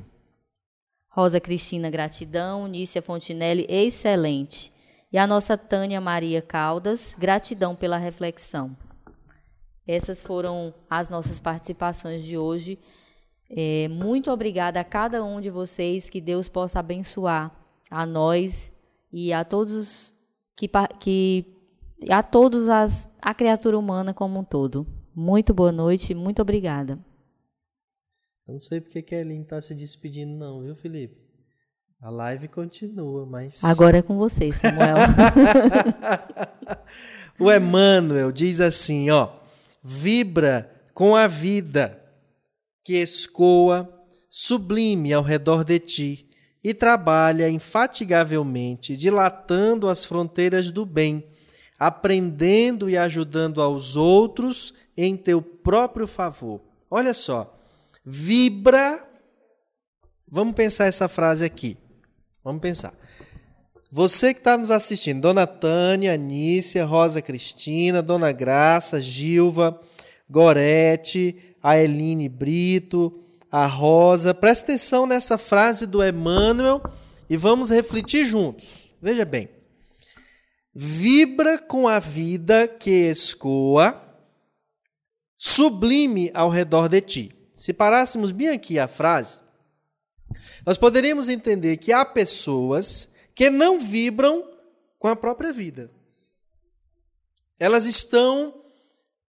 [1.11, 2.67] Rosa Cristina, gratidão.
[2.67, 4.71] Nícia Fontinelli, excelente.
[5.11, 8.75] E a nossa Tânia Maria Caldas, gratidão pela reflexão.
[9.85, 12.79] Essas foram as nossas participações de hoje.
[13.49, 17.53] É, muito obrigada a cada um de vocês, que Deus possa abençoar
[17.89, 18.71] a nós
[19.11, 20.13] e a todos
[20.55, 21.45] que, que
[22.09, 24.87] a todos as, a criatura humana como um todo.
[25.13, 26.93] Muito boa noite, muito obrigada.
[28.47, 31.30] Eu não sei porque Kelly está se despedindo, não, viu, Felipe?
[32.01, 33.63] A live continua, mas.
[33.63, 34.95] Agora é com você, Samuel.
[37.37, 39.29] o Emmanuel diz assim: ó,
[39.83, 42.03] vibra com a vida
[42.83, 43.87] que escoa,
[44.31, 46.27] sublime ao redor de ti,
[46.63, 51.23] e trabalha infatigavelmente, dilatando as fronteiras do bem,
[51.77, 56.61] aprendendo e ajudando aos outros em teu próprio favor.
[56.89, 57.59] Olha só,
[58.03, 59.07] vibra.
[60.27, 61.77] Vamos pensar essa frase aqui.
[62.43, 62.93] Vamos pensar.
[63.91, 69.79] Você que está nos assistindo, Dona Tânia, Anícia, Rosa Cristina, Dona Graça, Gilva,
[70.29, 73.21] Gorete, a Eline Brito,
[73.51, 76.81] a Rosa, presta atenção nessa frase do Emmanuel
[77.29, 78.93] e vamos refletir juntos.
[79.01, 79.49] Veja bem.
[80.73, 84.01] Vibra com a vida que escoa,
[85.37, 87.31] sublime ao redor de ti.
[87.53, 89.39] Se parássemos bem aqui a frase,
[90.65, 94.47] nós poderíamos entender que há pessoas que não vibram
[94.99, 95.89] com a própria vida.
[97.59, 98.63] Elas estão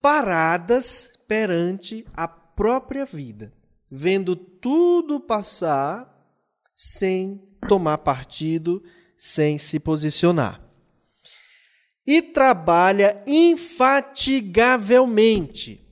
[0.00, 3.52] paradas perante a própria vida,
[3.90, 6.10] vendo tudo passar
[6.74, 8.82] sem tomar partido,
[9.16, 10.60] sem se posicionar.
[12.06, 15.82] E trabalha infatigavelmente,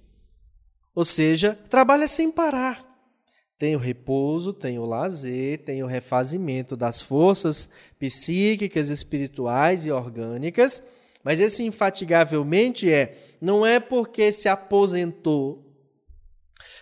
[0.94, 2.91] ou seja, trabalha sem parar.
[3.62, 10.82] Tem o repouso, tem o lazer, tem o refazimento das forças psíquicas, espirituais e orgânicas.
[11.22, 15.64] Mas esse infatigavelmente é, não é porque se aposentou,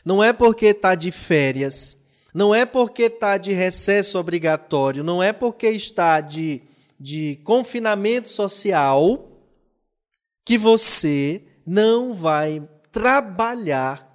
[0.03, 1.99] não é porque está de férias,
[2.33, 6.63] não é porque está de recesso obrigatório, não é porque está de,
[6.99, 9.39] de confinamento social
[10.47, 14.10] que você não vai trabalhar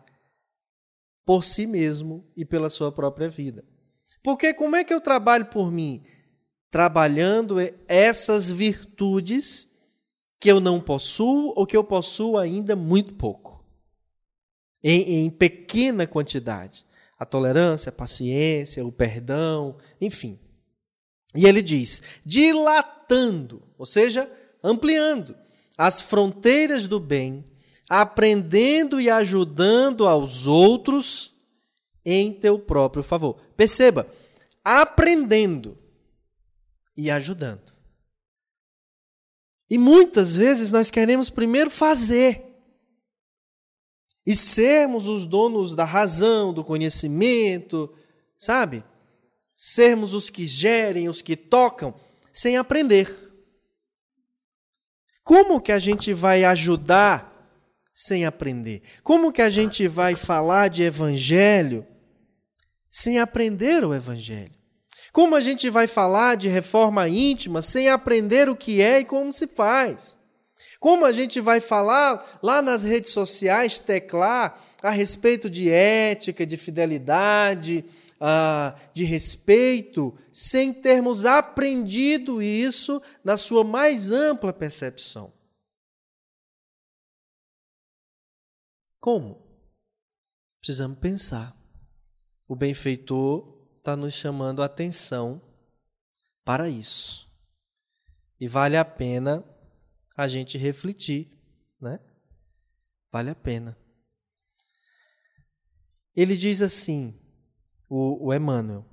[1.25, 3.65] por si mesmo e pela sua própria vida.
[4.21, 6.03] Porque como é que eu trabalho por mim?
[6.69, 7.57] Trabalhando
[7.87, 9.71] essas virtudes
[10.39, 13.65] que eu não possuo ou que eu possuo ainda muito pouco.
[14.83, 16.85] Em, em pequena quantidade.
[17.17, 20.39] A tolerância, a paciência, o perdão, enfim.
[21.33, 24.29] E ele diz: dilatando, ou seja,
[24.63, 25.35] ampliando
[25.77, 27.45] as fronteiras do bem
[27.89, 31.33] aprendendo e ajudando aos outros
[32.03, 33.39] em teu próprio favor.
[33.55, 34.07] Perceba,
[34.63, 35.77] aprendendo
[36.95, 37.73] e ajudando.
[39.69, 42.43] E muitas vezes nós queremos primeiro fazer
[44.25, 47.93] e sermos os donos da razão, do conhecimento,
[48.37, 48.83] sabe?
[49.55, 51.93] Sermos os que gerem, os que tocam,
[52.33, 53.25] sem aprender.
[55.23, 57.34] Como que a gente vai ajudar
[57.95, 58.81] sem aprender?
[59.01, 61.87] Como que a gente vai falar de evangelho
[62.91, 64.53] sem aprender o evangelho?
[65.13, 69.31] Como a gente vai falar de reforma íntima sem aprender o que é e como
[69.31, 70.17] se faz?
[70.77, 76.57] Como a gente vai falar lá nas redes sociais, teclar a respeito de ética, de
[76.57, 77.85] fidelidade,
[78.21, 85.34] uh, de respeito, sem termos aprendido isso na sua mais ampla percepção?
[89.05, 89.39] Como?
[90.59, 91.55] Precisamos pensar.
[92.47, 95.39] O benfeitor está nos chamando a atenção
[96.43, 97.31] para isso.
[98.39, 99.45] E vale a pena
[100.17, 101.39] a gente refletir,
[101.79, 101.99] né?
[103.11, 103.77] Vale a pena.
[106.15, 107.13] Ele diz assim,
[107.87, 108.89] o, o Emmanuel,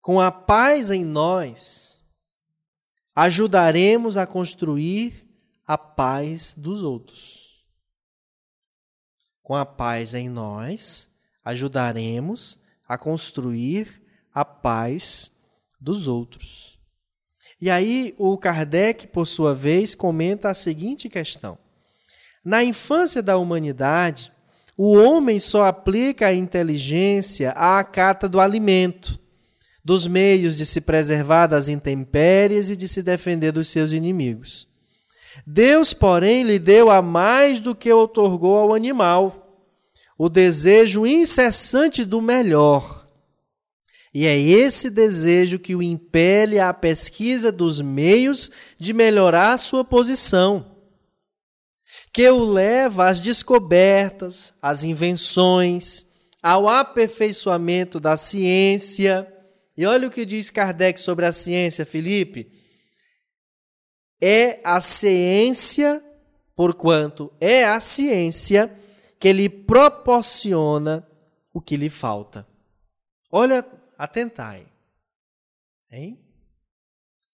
[0.00, 2.04] com a paz em nós,
[3.14, 5.29] ajudaremos a construir
[5.70, 7.64] a paz dos outros.
[9.40, 11.08] Com a paz em nós,
[11.44, 12.58] ajudaremos
[12.88, 14.02] a construir
[14.34, 15.30] a paz
[15.80, 16.76] dos outros.
[17.60, 21.56] E aí o Kardec, por sua vez, comenta a seguinte questão:
[22.44, 24.32] Na infância da humanidade,
[24.76, 29.20] o homem só aplica a inteligência à cata do alimento,
[29.84, 34.68] dos meios de se preservar das intempéries e de se defender dos seus inimigos.
[35.46, 39.68] Deus, porém, lhe deu a mais do que outorgou ao animal,
[40.18, 43.06] o desejo incessante do melhor.
[44.12, 50.76] E é esse desejo que o impele à pesquisa dos meios de melhorar sua posição,
[52.12, 56.04] que o leva às descobertas, às invenções,
[56.42, 59.26] ao aperfeiçoamento da ciência
[59.76, 62.59] E olha o que diz Kardec sobre a ciência, Felipe.
[64.20, 66.04] É a ciência,
[66.54, 68.76] porquanto é a ciência
[69.18, 71.06] que lhe proporciona
[71.52, 72.46] o que lhe falta.
[73.30, 73.66] Olha,
[73.96, 74.66] atentai.
[75.90, 76.18] Hein?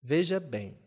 [0.02, 0.78] Veja bem.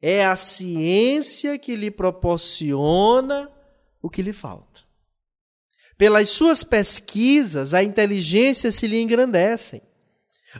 [0.00, 3.52] É a ciência que lhe proporciona
[4.00, 4.82] o que lhe falta.
[5.96, 9.82] Pelas suas pesquisas, a inteligência se lhe engrandece,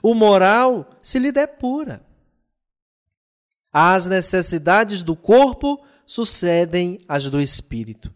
[0.03, 2.05] o moral se lhe depura.
[3.73, 8.13] As necessidades do corpo sucedem às do espírito.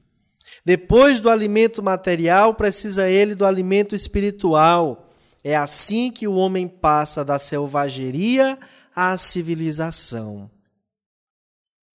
[0.65, 5.11] Depois do alimento material, precisa ele do alimento espiritual.
[5.43, 8.59] É assim que o homem passa da selvageria
[8.95, 10.51] à civilização.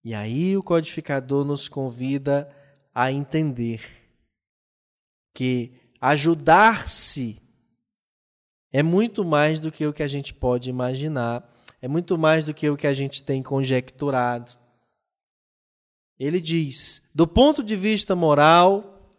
[0.03, 2.49] E aí o codificador nos convida
[2.93, 3.81] a entender
[5.33, 5.71] que
[6.01, 7.41] ajudar-se
[8.71, 11.47] é muito mais do que o que a gente pode imaginar,
[11.81, 14.57] é muito mais do que o que a gente tem conjecturado.
[16.19, 19.15] Ele diz: do ponto de vista moral,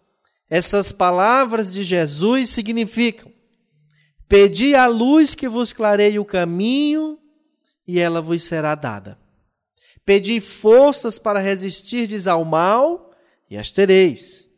[0.51, 3.33] essas palavras de Jesus significam:
[4.29, 7.19] Pedi a luz que vos clareie o caminho,
[7.87, 9.19] e ela vos será dada.
[10.05, 13.13] Pedi forças para resistirdes ao mal,
[13.49, 14.49] e as tereis.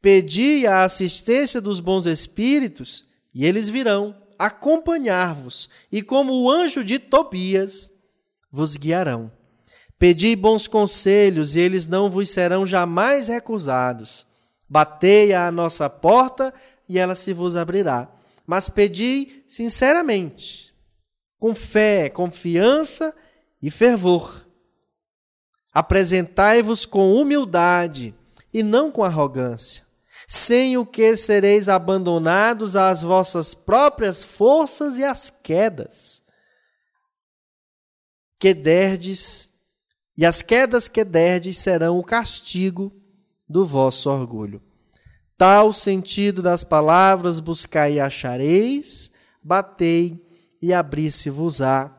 [0.00, 3.04] Pedi a assistência dos bons espíritos,
[3.34, 7.90] e eles virão acompanhar-vos, e como o anjo de Tobias,
[8.50, 9.30] vos guiarão.
[9.98, 14.26] Pedi bons conselhos, e eles não vos serão jamais recusados.
[14.68, 16.52] Batei à nossa porta,
[16.88, 18.10] e ela se vos abrirá.
[18.46, 20.74] Mas pedi sinceramente,
[21.38, 23.14] com fé, confiança
[23.62, 24.46] e fervor.
[25.72, 28.14] Apresentai-vos com humildade
[28.52, 29.81] e não com arrogância,
[30.34, 36.22] sem o que sereis abandonados às vossas próprias forças e às quedas
[38.38, 39.52] que derdes
[40.16, 42.90] e as quedas que derdes serão o castigo
[43.46, 44.62] do vosso orgulho.
[45.36, 50.18] Tal sentido das palavras: buscai e achareis, batei
[50.62, 51.94] e abri-se-vos-á,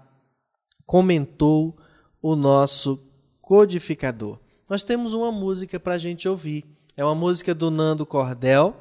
[0.88, 1.78] comentou
[2.20, 3.00] o nosso
[3.40, 4.40] codificador.
[4.68, 6.73] Nós temos uma música para a gente ouvir.
[6.96, 8.76] É uma música do Nando Cordel,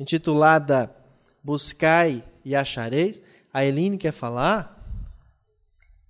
[0.00, 0.90] intitulada
[1.42, 3.20] Buscai e Achareis.
[3.52, 4.82] A Eline quer falar?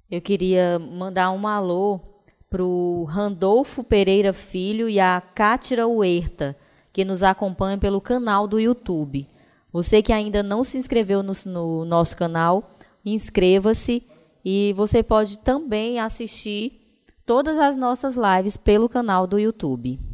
[0.09, 2.01] Eu queria mandar um alô
[2.49, 6.57] para o Randolfo Pereira Filho e a Cátira Huerta,
[6.93, 9.29] que nos acompanham pelo canal do YouTube.
[9.73, 12.71] Você que ainda não se inscreveu no, no nosso canal,
[13.05, 14.07] inscreva-se
[14.45, 16.81] e você pode também assistir
[17.27, 20.14] todas as nossas lives pelo canal do YouTube.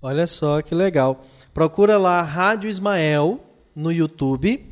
[0.00, 1.24] Olha só que legal.
[1.52, 3.40] Procura lá Rádio Ismael
[3.74, 4.64] no YouTube.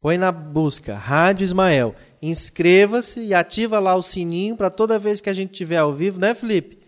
[0.00, 5.28] Põe na busca Rádio Ismael inscreva-se e ativa lá o sininho para toda vez que
[5.28, 6.80] a gente tiver ao vivo, né, Felipe?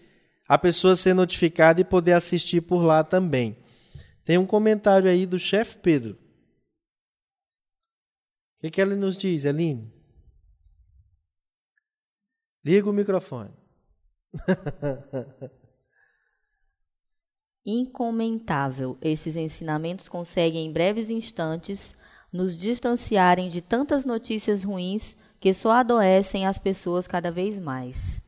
[0.46, 3.56] A pessoa ser notificada e poder assistir por lá também.
[4.24, 6.12] Tem um comentário aí do chefe Pedro.
[6.12, 6.18] O
[8.60, 9.92] que, que ele nos diz, Eline?
[12.64, 13.51] Liga o microfone.
[17.65, 18.99] Incomentável.
[19.01, 21.95] Esses ensinamentos conseguem em breves instantes
[22.32, 28.20] nos distanciarem de tantas notícias ruins que só adoecem as pessoas cada vez mais.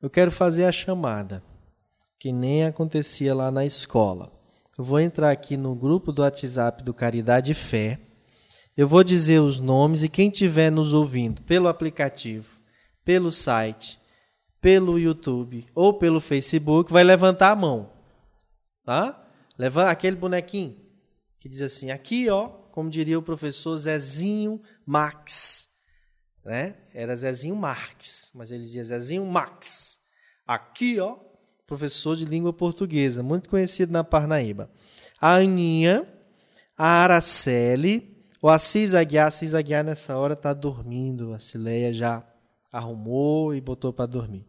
[0.00, 1.42] Eu quero fazer a chamada,
[2.18, 4.30] que nem acontecia lá na escola.
[4.76, 7.98] Eu vou entrar aqui no grupo do WhatsApp do Caridade Fé.
[8.76, 12.60] Eu vou dizer os nomes e quem estiver nos ouvindo pelo aplicativo,
[13.04, 13.98] pelo site,
[14.60, 17.92] pelo YouTube ou pelo Facebook vai levantar a mão.
[18.84, 19.28] Tá?
[19.58, 20.76] Levanta aquele bonequinho
[21.40, 25.68] que diz assim: aqui, ó, como diria o professor Zezinho Max
[26.48, 26.76] né?
[26.94, 30.00] Era Zezinho Marques, mas ele dizia Zezinho Max.
[30.46, 31.18] Aqui, ó,
[31.66, 34.70] professor de língua portuguesa, muito conhecido na Parnaíba.
[35.20, 36.08] A Aninha,
[36.76, 39.26] a Araceli, o Assis Aguiar.
[39.26, 41.34] Assis Aguiar nessa hora está dormindo.
[41.34, 42.26] A Cileia já
[42.72, 44.47] arrumou e botou para dormir.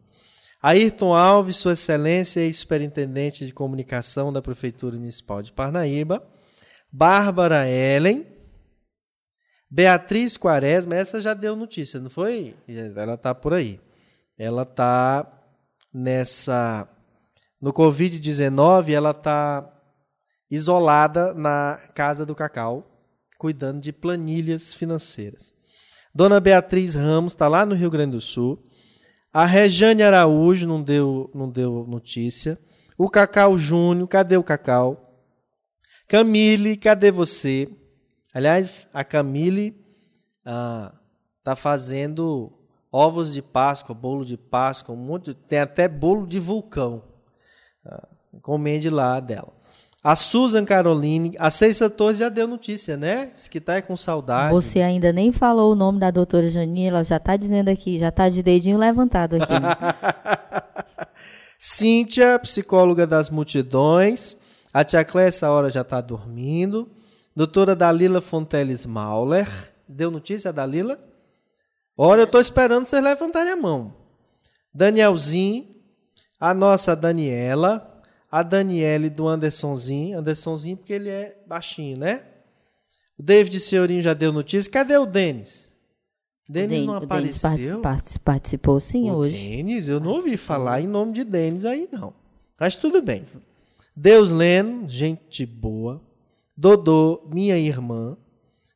[0.62, 6.22] Ayrton Alves, Sua Excelência e Superintendente de Comunicação da Prefeitura Municipal de Parnaíba.
[6.92, 8.26] Bárbara Ellen,
[9.70, 12.56] Beatriz Quaresma, essa já deu notícia, não foi?
[12.68, 13.80] Ela está por aí.
[14.36, 15.30] Ela está
[15.94, 16.88] nessa.
[17.60, 19.72] No Covid-19, ela está
[20.50, 22.84] isolada na Casa do Cacau,
[23.38, 25.54] cuidando de planilhas financeiras.
[26.12, 28.66] Dona Beatriz Ramos está lá no Rio Grande do Sul.
[29.32, 32.58] A Rejane Araújo não deu, não deu notícia.
[32.98, 35.24] O Cacau Júnior, cadê o Cacau?
[36.08, 37.68] Camille, cadê você?
[38.34, 39.76] Aliás, a Camille
[40.44, 40.92] ah,
[41.44, 42.52] tá fazendo
[42.90, 44.96] ovos de Páscoa, bolo de Páscoa,
[45.48, 47.04] tem até bolo de vulcão.
[47.86, 49.59] Ah, encomende lá dela.
[50.02, 53.32] A Susan Caroline, a Ceissa Torres já deu notícia, né?
[53.34, 54.54] Diz que tá com saudade.
[54.54, 58.08] Você ainda nem falou o nome da doutora Janine, ela já está dizendo aqui, já
[58.08, 59.52] está de dedinho levantado aqui.
[61.58, 64.38] Cíntia, psicóloga das multidões.
[64.72, 66.88] A tia Cléia, essa hora já está dormindo.
[67.36, 69.48] Doutora Dalila Fonteles Mauler.
[69.86, 70.98] Deu notícia, Dalila?
[71.94, 73.92] Olha, eu estou esperando vocês levantarem a mão.
[74.72, 75.68] Danielzinho,
[76.38, 77.89] a nossa Daniela,
[78.30, 82.24] a Daniele do Andersonzinho, Andersonzinho porque ele é baixinho, né?
[83.18, 84.70] O David Senhorinho já deu notícia.
[84.70, 85.68] Cadê o Denis?
[86.48, 87.80] Denis não apareceu?
[87.82, 89.48] Denis participou sim o hoje.
[89.48, 92.14] Denis, eu não ouvi falar em nome de Denis aí não.
[92.58, 93.24] Mas tudo bem.
[93.94, 96.00] Deus Leno, gente boa.
[96.56, 98.16] Dodô, minha irmã.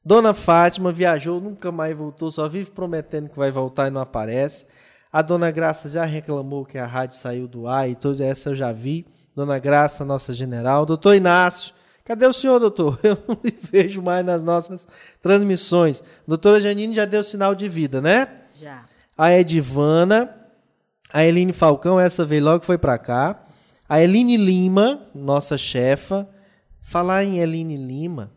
[0.04, 4.66] Dona Fátima viajou, nunca mais voltou, só vive prometendo que vai voltar e não aparece.
[5.10, 8.54] A Dona Graça já reclamou que a rádio saiu do ar e toda essa eu
[8.54, 9.06] já vi.
[9.34, 10.86] Dona Graça, nossa general.
[10.86, 11.74] Doutor Inácio,
[12.04, 12.98] cadê o senhor, doutor?
[13.02, 14.86] Eu não me vejo mais nas nossas
[15.20, 16.02] transmissões.
[16.26, 18.28] Doutora Janine já deu sinal de vida, né?
[18.54, 18.84] Já.
[19.16, 20.34] A Edivana,
[21.12, 23.44] a Eline Falcão, essa veio logo foi para cá.
[23.88, 26.28] A Eline Lima, nossa chefa.
[26.80, 28.30] Falar em Eline Lima,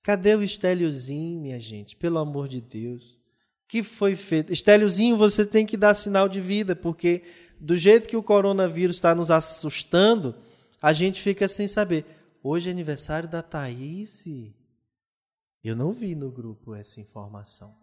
[0.00, 1.96] cadê o Estéliozinho, minha gente?
[1.96, 3.02] Pelo amor de Deus.
[3.02, 4.52] O que foi feito?
[4.52, 7.22] Estéliozinho, você tem que dar sinal de vida, porque
[7.64, 10.34] do jeito que o coronavírus está nos assustando,
[10.82, 12.04] a gente fica sem saber.
[12.42, 14.26] Hoje é aniversário da Thaís.
[15.62, 17.74] Eu não vi no grupo essa informação.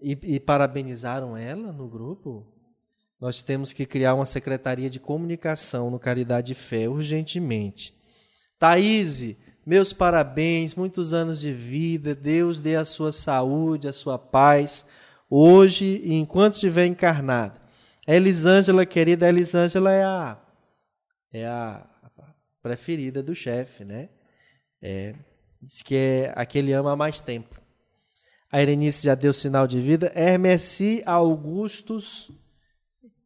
[0.00, 2.46] E, e, parabenizaram ela no grupo?
[3.20, 7.92] Nós temos que criar uma secretaria de comunicação no Caridade Fé urgentemente.
[8.56, 9.34] Thaís,
[9.66, 12.14] meus parabéns, muitos anos de vida.
[12.14, 14.86] Deus dê a sua saúde, a sua paz
[15.28, 17.60] hoje e enquanto estiver encarnado.
[18.06, 20.38] A Elisângela, querida, a Elisângela é a,
[21.32, 21.86] é a
[22.62, 24.08] preferida do chefe, né?
[24.80, 25.14] É,
[25.60, 27.60] diz que é a que ele ama há mais tempo.
[28.50, 30.10] A Erenice já deu sinal de vida.
[30.14, 32.30] Hermesi Augustus,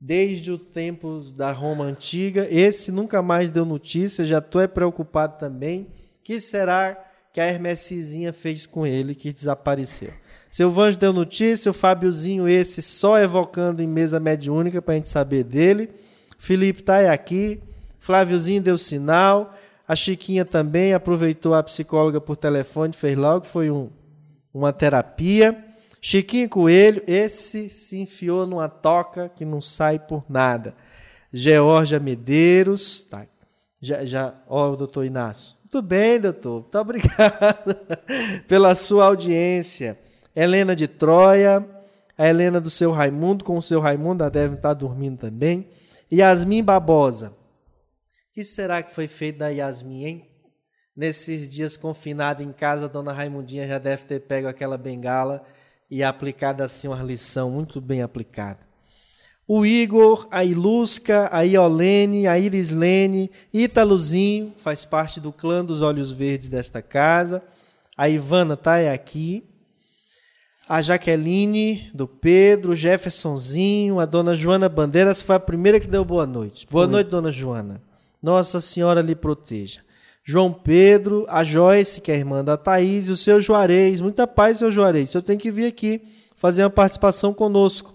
[0.01, 5.39] desde os tempos da Roma Antiga, esse nunca mais deu notícia, já estou é preocupado
[5.39, 5.93] também.
[6.25, 6.95] que será
[7.33, 10.13] que a Hermesizinha fez com ele que desapareceu?
[10.53, 15.09] Seu Vanjo deu notícia, o Fábiozinho esse só evocando em mesa mediúnica para a gente
[15.09, 15.89] saber dele.
[16.37, 17.59] Felipe está aqui.
[17.99, 19.55] Fláviozinho deu sinal.
[19.89, 23.89] A Chiquinha também aproveitou a psicóloga por telefone, fez logo, foi um,
[24.53, 25.57] uma terapia.
[26.03, 30.75] Chiquinho Coelho, esse se enfiou numa toca que não sai por nada.
[31.33, 33.27] Georgia Medeiros, tá.
[33.81, 35.55] Já, já, ó, o doutor Inácio.
[35.63, 36.61] Muito bem, doutor.
[36.61, 37.75] Muito obrigado
[38.47, 39.99] pela sua audiência.
[40.35, 41.67] Helena de Troia,
[42.17, 45.69] a Helena do seu Raimundo, com o seu Raimundo, ela deve estar dormindo também.
[46.11, 47.31] Yasmin Babosa.
[47.31, 50.29] O que será que foi feito da Yasmin, hein?
[50.97, 55.43] Nesses dias confinada em casa, a dona Raimundinha já deve ter pego aquela bengala
[55.91, 58.61] e aplicado assim uma lição muito bem aplicada.
[59.47, 66.13] O Igor, a Ilusca, a Iolene, a Irislene, Italuzinho, faz parte do clã dos Olhos
[66.13, 67.43] Verdes desta casa.
[67.97, 69.52] A Ivana está aqui
[70.73, 76.27] a Jaqueline, do Pedro, Jeffersonzinho, a dona Joana Bandeiras foi a primeira que deu boa
[76.27, 76.67] noite.
[76.71, 76.91] Boa Oi.
[76.91, 77.83] noite, dona Joana.
[78.23, 79.81] Nossa Senhora lhe proteja.
[80.25, 84.01] João Pedro, a Joyce, que é irmã da Thaís, e o seu Juarez.
[84.01, 85.11] Muita paz, seu Juarez.
[85.11, 86.01] Você tem que vir aqui
[86.37, 87.95] fazer uma participação conosco.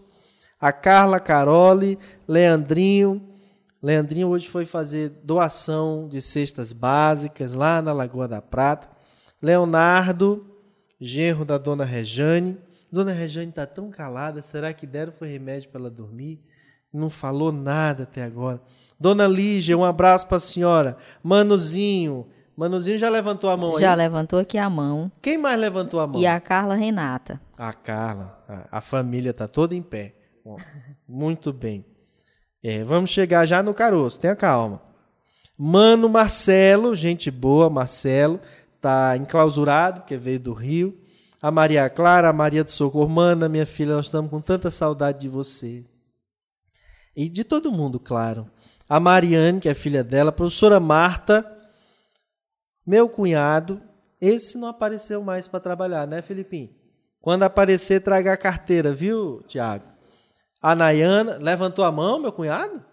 [0.62, 1.98] A Carla Carole,
[2.28, 3.24] Leandrinho.
[3.82, 8.88] Leandrinho hoje foi fazer doação de cestas básicas lá na Lagoa da Prata.
[9.42, 10.46] Leonardo,
[11.02, 12.67] genro da dona Rejane.
[12.92, 16.42] Dona Rejane está tão calada, será que deram foi remédio para ela dormir?
[16.92, 18.62] Não falou nada até agora.
[19.00, 20.98] Dona Lígia, um abraço para a senhora.
[21.22, 23.82] Manuzinho, Manuzinho já levantou a mão já aí?
[23.84, 25.12] Já levantou aqui a mão.
[25.22, 26.20] Quem mais levantou a mão?
[26.20, 27.40] E a Carla Renata.
[27.56, 30.16] A Carla, a, a família está toda em pé.
[30.44, 30.58] Bom,
[31.08, 31.86] muito bem.
[32.64, 34.82] É, vamos chegar já no caroço, tenha calma.
[35.56, 38.40] Mano Marcelo, gente boa, Marcelo,
[38.76, 40.98] está enclausurado, porque veio do Rio.
[41.42, 45.20] A Maria Clara, a Maria do Socorro, mana, minha filha, nós estamos com tanta saudade
[45.20, 45.86] de você.
[47.16, 48.50] E de todo mundo, claro.
[48.90, 51.46] A Mariane, que é filha dela, a professora Marta,
[52.86, 53.82] meu cunhado,
[54.20, 56.70] esse não apareceu mais para trabalhar, né, Filipinho?
[57.22, 59.86] Quando aparecer, traga a carteira, viu, Tiago?
[60.62, 62.84] A Nayana, levantou a mão, meu cunhado?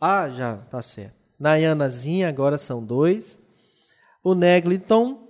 [0.00, 1.14] Ah, já, tá certo.
[1.38, 3.40] Nayanazinha, agora são dois.
[4.22, 5.21] O Neglinton,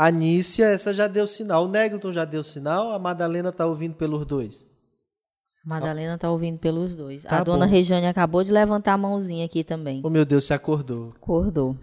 [0.00, 1.66] a Nícia, essa já deu sinal.
[1.66, 4.66] O Neglinton já deu sinal, a Madalena está ouvindo pelos dois.
[5.62, 7.24] Madalena está ouvindo pelos dois.
[7.24, 7.70] Tá a dona bom.
[7.70, 10.00] Regiane acabou de levantar a mãozinha aqui também.
[10.02, 11.10] Oh, meu Deus, se acordou.
[11.10, 11.76] Acordou.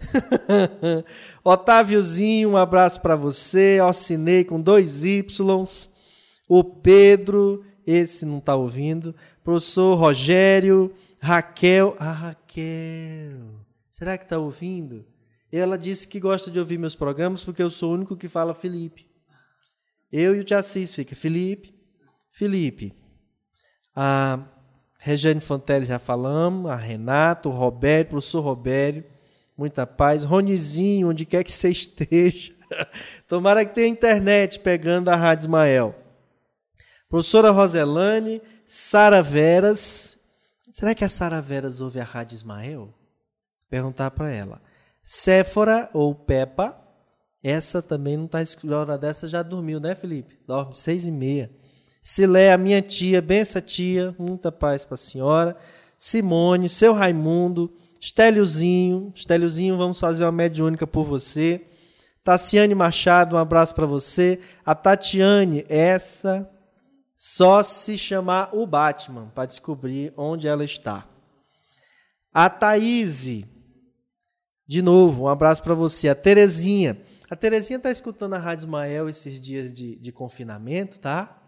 [1.44, 3.78] Otáviozinho, um abraço para você.
[3.80, 5.38] Alcinei com dois Ys.
[6.48, 9.14] O Pedro, esse não está ouvindo.
[9.44, 11.94] Professor Rogério, Raquel.
[12.00, 13.60] Ah, Raquel.
[13.92, 15.04] Será que está ouvindo?
[15.50, 18.54] Ela disse que gosta de ouvir meus programas porque eu sou o único que fala
[18.54, 19.08] Felipe.
[20.12, 21.74] Eu e o Tiacis fica Felipe,
[22.30, 22.94] Felipe.
[23.94, 24.40] A
[24.98, 29.04] Regiane Fantelli já falamos, a Renato, o Roberto, o professor Robério,
[29.56, 30.24] muita paz.
[30.24, 32.52] Ronizinho, onde quer que você esteja.
[33.26, 35.94] Tomara que tenha internet pegando a Rádio Ismael.
[37.08, 40.18] Professora Roselane, Sara Veras.
[40.72, 42.94] Será que a Sara Veras ouve a Rádio Ismael?
[43.70, 44.60] Perguntar para ela.
[45.10, 46.78] Séfora ou Peppa.
[47.42, 48.74] Essa também não está escutando.
[48.74, 50.38] hora dessa já dormiu, né, Felipe?
[50.46, 51.50] Dorme seis e meia.
[52.02, 55.56] Silé, a minha tia, benção tia, muita paz para a senhora.
[55.96, 61.64] Simone, seu Raimundo, Estéliozinho, Estéliozinho, vamos fazer uma mediúnica por você.
[62.22, 64.38] Tassiane Machado, um abraço para você.
[64.62, 66.46] A Tatiane, essa
[67.16, 71.08] só se chamar o Batman para descobrir onde ela está.
[72.30, 73.26] A Thaís,
[74.68, 76.10] de novo, um abraço para você.
[76.10, 77.00] A Terezinha.
[77.30, 81.42] A Terezinha está escutando a Rádio Ismael esses dias de, de confinamento, tá?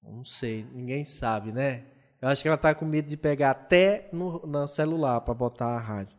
[0.00, 1.84] Não sei, ninguém sabe, né?
[2.22, 5.66] Eu acho que ela está com medo de pegar até no, no celular para botar
[5.66, 6.16] a rádio.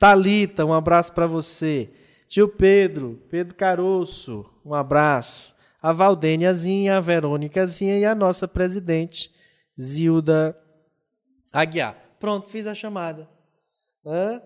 [0.00, 1.90] Talita, um abraço para você.
[2.28, 5.54] Tio Pedro, Pedro Caroço, um abraço.
[5.80, 9.32] A Valdêniazinha, a Verônicazinha e a nossa presidente,
[9.80, 10.58] Zilda
[11.52, 11.96] Aguiar.
[12.18, 13.28] Pronto, fiz a chamada.
[14.04, 14.42] Hã?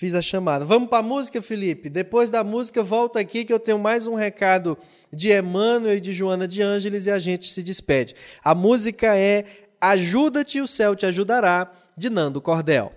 [0.00, 0.64] Fiz a chamada.
[0.64, 1.90] Vamos para a música, Felipe?
[1.90, 4.78] Depois da música, volta aqui que eu tenho mais um recado
[5.12, 8.14] de Emmanuel e de Joana de Ângeles e a gente se despede.
[8.42, 9.44] A música é
[9.78, 12.90] Ajuda-te, o céu te ajudará, de Nando Cordel.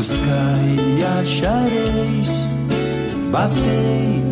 [0.00, 2.46] Buscai e achareis,
[3.30, 4.22] batei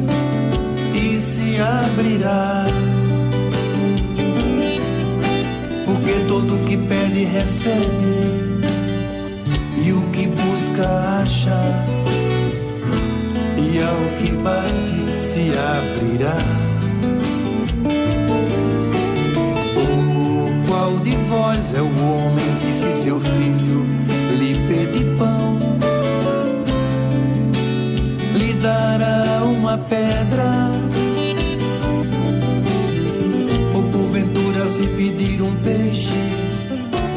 [0.95, 2.65] e se abrirá.
[5.85, 8.62] Porque todo que pede recebe,
[9.85, 11.61] e o que busca acha,
[13.59, 16.39] e ao que bate se abrirá.
[20.66, 23.77] Qual de vós é o homem que, se seu filho
[29.69, 30.70] uma pedra?
[33.74, 36.15] Ou porventura, se pedir um peixe,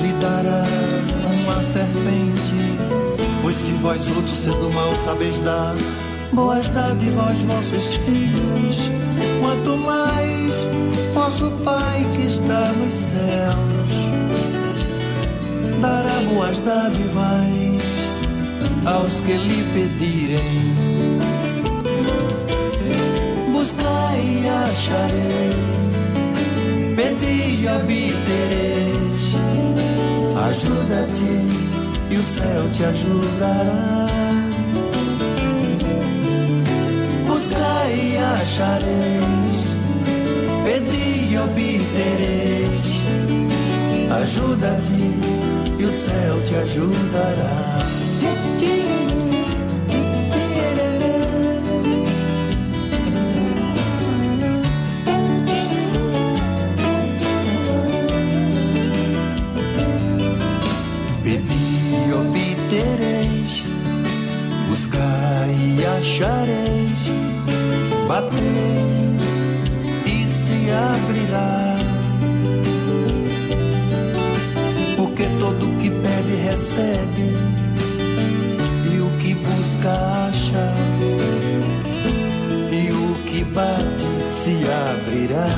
[0.01, 0.65] lhe dará
[1.25, 2.77] uma serpente?
[3.41, 5.75] Pois se vós outros, sendo mal, sabeis dar
[6.33, 8.89] boas dádivas aos vossos filhos,
[9.39, 10.67] quanto mais
[11.13, 13.91] vosso Pai que está nos céus
[15.79, 17.71] dará boas dádivas
[18.85, 21.20] aos que lhe pedirem.
[23.61, 25.55] Buscai e acharei,
[26.95, 29.37] pedi obtereis.
[30.49, 31.33] Ajuda-te
[32.09, 34.07] e o céu te ajudará.
[37.27, 39.77] Buscai e achareis,
[40.63, 42.89] pedi obtereis.
[44.23, 45.03] Ajuda-te
[45.77, 47.81] e o céu te ajudará.
[68.11, 69.15] Batei
[70.05, 71.77] e se abrirá.
[74.97, 77.29] Porque todo que pede recebe,
[78.93, 79.93] e o que busca
[80.27, 80.67] acha,
[82.79, 84.11] e o que bate
[84.41, 84.57] se
[84.89, 85.49] abrirá.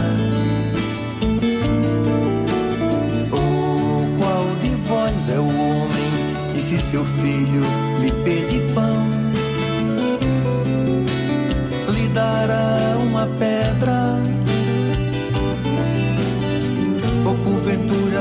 [3.31, 6.11] Oh, qual de vós é o homem?
[6.53, 7.63] Que se seu filho
[7.99, 8.92] lhe pede pão,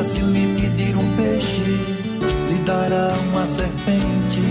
[0.03, 4.43] se lhe pedir um peixe, lhe dará uma serpente?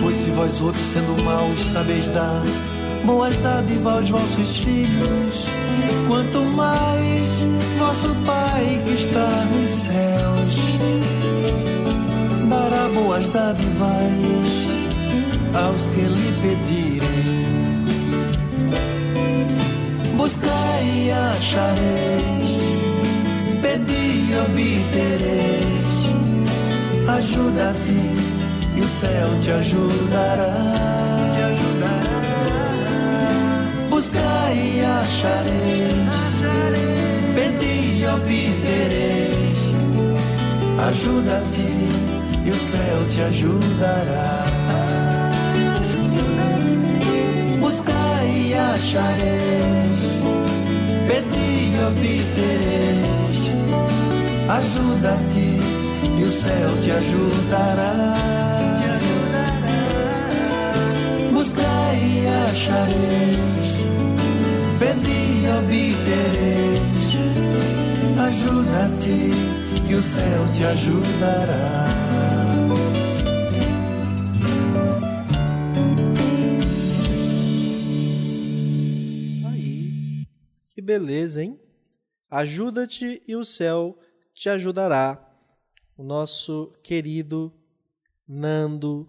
[0.00, 2.42] Pois se vós outros sendo maus sabeis dar
[3.04, 5.46] boas dádivas aos vossos filhos.
[6.08, 7.44] Quanto mais
[7.78, 10.70] vosso Pai que está nos céus
[12.70, 14.70] dará boas dádivas
[15.54, 17.40] aos que lhe pedirem.
[20.16, 22.68] Buscai e achareis,
[23.62, 25.96] pedi obtereis.
[27.08, 28.00] Ajuda-te
[28.76, 30.52] e o céu te ajudará.
[31.34, 32.20] Te ajudará.
[33.90, 36.20] Buscai e achareis,
[37.34, 39.60] pedi e obtereis.
[40.88, 41.70] Ajuda-te
[42.46, 44.46] e o céu te ajudará.
[47.60, 50.02] Buscai e achareis,
[51.06, 53.09] pedi e obtereis.
[54.50, 55.60] Ajuda-te
[56.18, 57.92] e o céu te ajudará.
[61.32, 63.84] Buscai e achareis,
[64.80, 67.08] pedi e obtereis.
[68.26, 69.30] Ajuda-te
[69.88, 72.00] e o céu te ajudará.
[80.82, 81.56] Beleza, hein?
[82.28, 83.96] Ajuda-te e o céu
[84.40, 85.22] te ajudará.
[85.98, 87.52] O nosso querido
[88.26, 89.06] Nando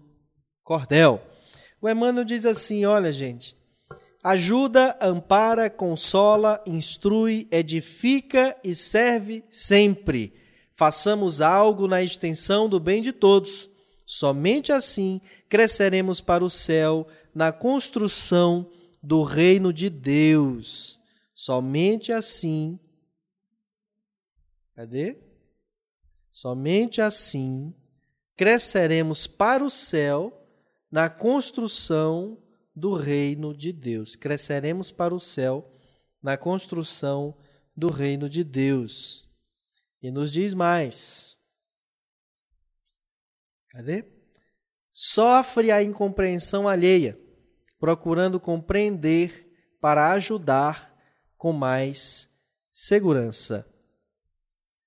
[0.62, 1.22] Cordel.
[1.80, 3.56] O Emmanuel diz assim: olha, gente,
[4.22, 10.34] ajuda, ampara, consola, instrui, edifica e serve sempre.
[10.74, 13.70] Façamos algo na extensão do bem de todos.
[14.04, 15.18] Somente assim
[15.48, 18.70] cresceremos para o céu na construção
[19.02, 21.00] do reino de Deus.
[21.32, 22.78] Somente assim.
[24.82, 25.16] Cadê?
[26.32, 27.72] Somente assim
[28.36, 30.44] cresceremos para o céu
[30.90, 32.42] na construção
[32.74, 34.16] do reino de Deus.
[34.16, 35.72] Cresceremos para o céu
[36.20, 37.38] na construção
[37.76, 39.28] do reino de Deus.
[40.02, 41.38] E nos diz mais.
[43.68, 44.04] Cadê?
[44.92, 47.16] Sofre a incompreensão alheia,
[47.78, 49.48] procurando compreender
[49.80, 50.92] para ajudar
[51.38, 52.28] com mais
[52.72, 53.71] segurança.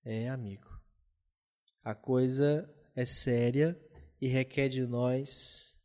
[0.05, 0.69] É, amigo.
[1.83, 3.75] A coisa é séria
[4.21, 5.79] e requer de nós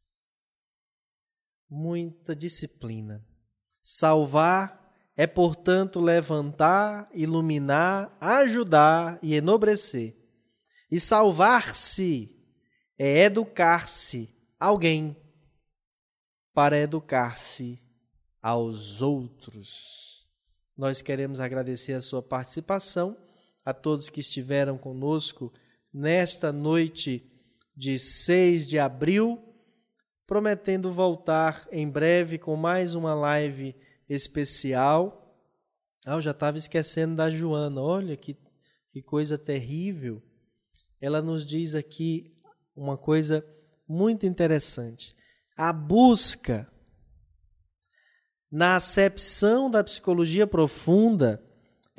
[1.68, 3.26] muita disciplina.
[3.82, 4.78] Salvar
[5.16, 10.16] é, portanto, levantar, iluminar, ajudar e enobrecer.
[10.90, 12.36] E salvar-se
[12.98, 15.16] é educar-se alguém
[16.52, 17.82] para educar-se
[18.42, 20.26] aos outros.
[20.76, 23.16] Nós queremos agradecer a sua participação,
[23.64, 25.52] a todos que estiveram conosco
[25.92, 27.26] nesta noite
[27.76, 29.42] de 6 de abril
[30.30, 33.74] prometendo voltar em breve com mais uma live
[34.08, 35.36] especial.
[36.06, 38.38] Ah, eu já estava esquecendo da Joana, olha que,
[38.86, 40.22] que coisa terrível.
[41.00, 42.32] Ela nos diz aqui
[42.76, 43.44] uma coisa
[43.88, 45.16] muito interessante.
[45.56, 46.70] A busca
[48.48, 51.44] na acepção da psicologia profunda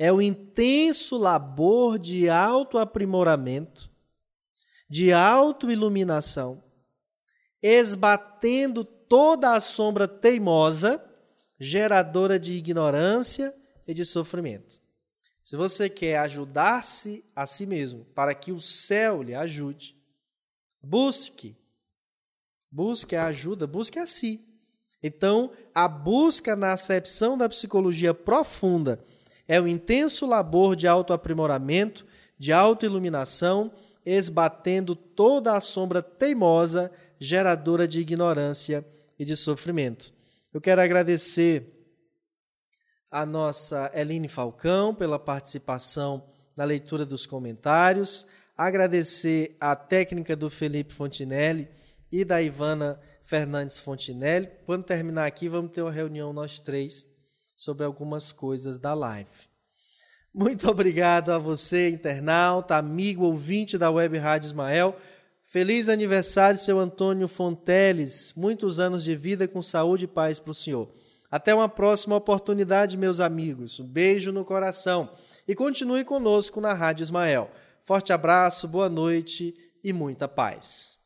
[0.02, 3.88] é o intenso labor de autoaprimoramento,
[4.90, 6.60] de autoiluminação
[7.62, 11.00] esbatendo toda a sombra teimosa,
[11.60, 13.54] geradora de ignorância
[13.86, 14.80] e de sofrimento.
[15.40, 19.96] Se você quer ajudar-se a si mesmo para que o céu lhe ajude,
[20.82, 21.56] busque,
[22.68, 24.44] busque a ajuda, busque a si.
[25.00, 29.00] Então, a busca na acepção da psicologia profunda
[29.52, 32.06] é o intenso labor de autoaprimoramento,
[32.38, 33.70] de autoiluminação,
[34.02, 38.82] esbatendo toda a sombra teimosa geradora de ignorância
[39.18, 40.10] e de sofrimento.
[40.54, 41.70] Eu quero agradecer
[43.10, 46.24] a nossa Eline Falcão pela participação
[46.56, 48.26] na leitura dos comentários,
[48.56, 51.68] agradecer a técnica do Felipe Fontinelli
[52.10, 54.48] e da Ivana Fernandes Fontinelli.
[54.64, 57.11] Quando terminar aqui, vamos ter uma reunião nós três
[57.62, 59.30] sobre algumas coisas da live.
[60.34, 64.96] Muito obrigado a você, internauta, amigo, ouvinte da Web Rádio Ismael.
[65.44, 68.32] Feliz aniversário, seu Antônio Fonteles.
[68.36, 70.92] Muitos anos de vida com saúde e paz para o senhor.
[71.30, 73.78] Até uma próxima oportunidade, meus amigos.
[73.78, 75.10] Um beijo no coração.
[75.46, 77.48] E continue conosco na Rádio Ismael.
[77.84, 81.01] Forte abraço, boa noite e muita paz.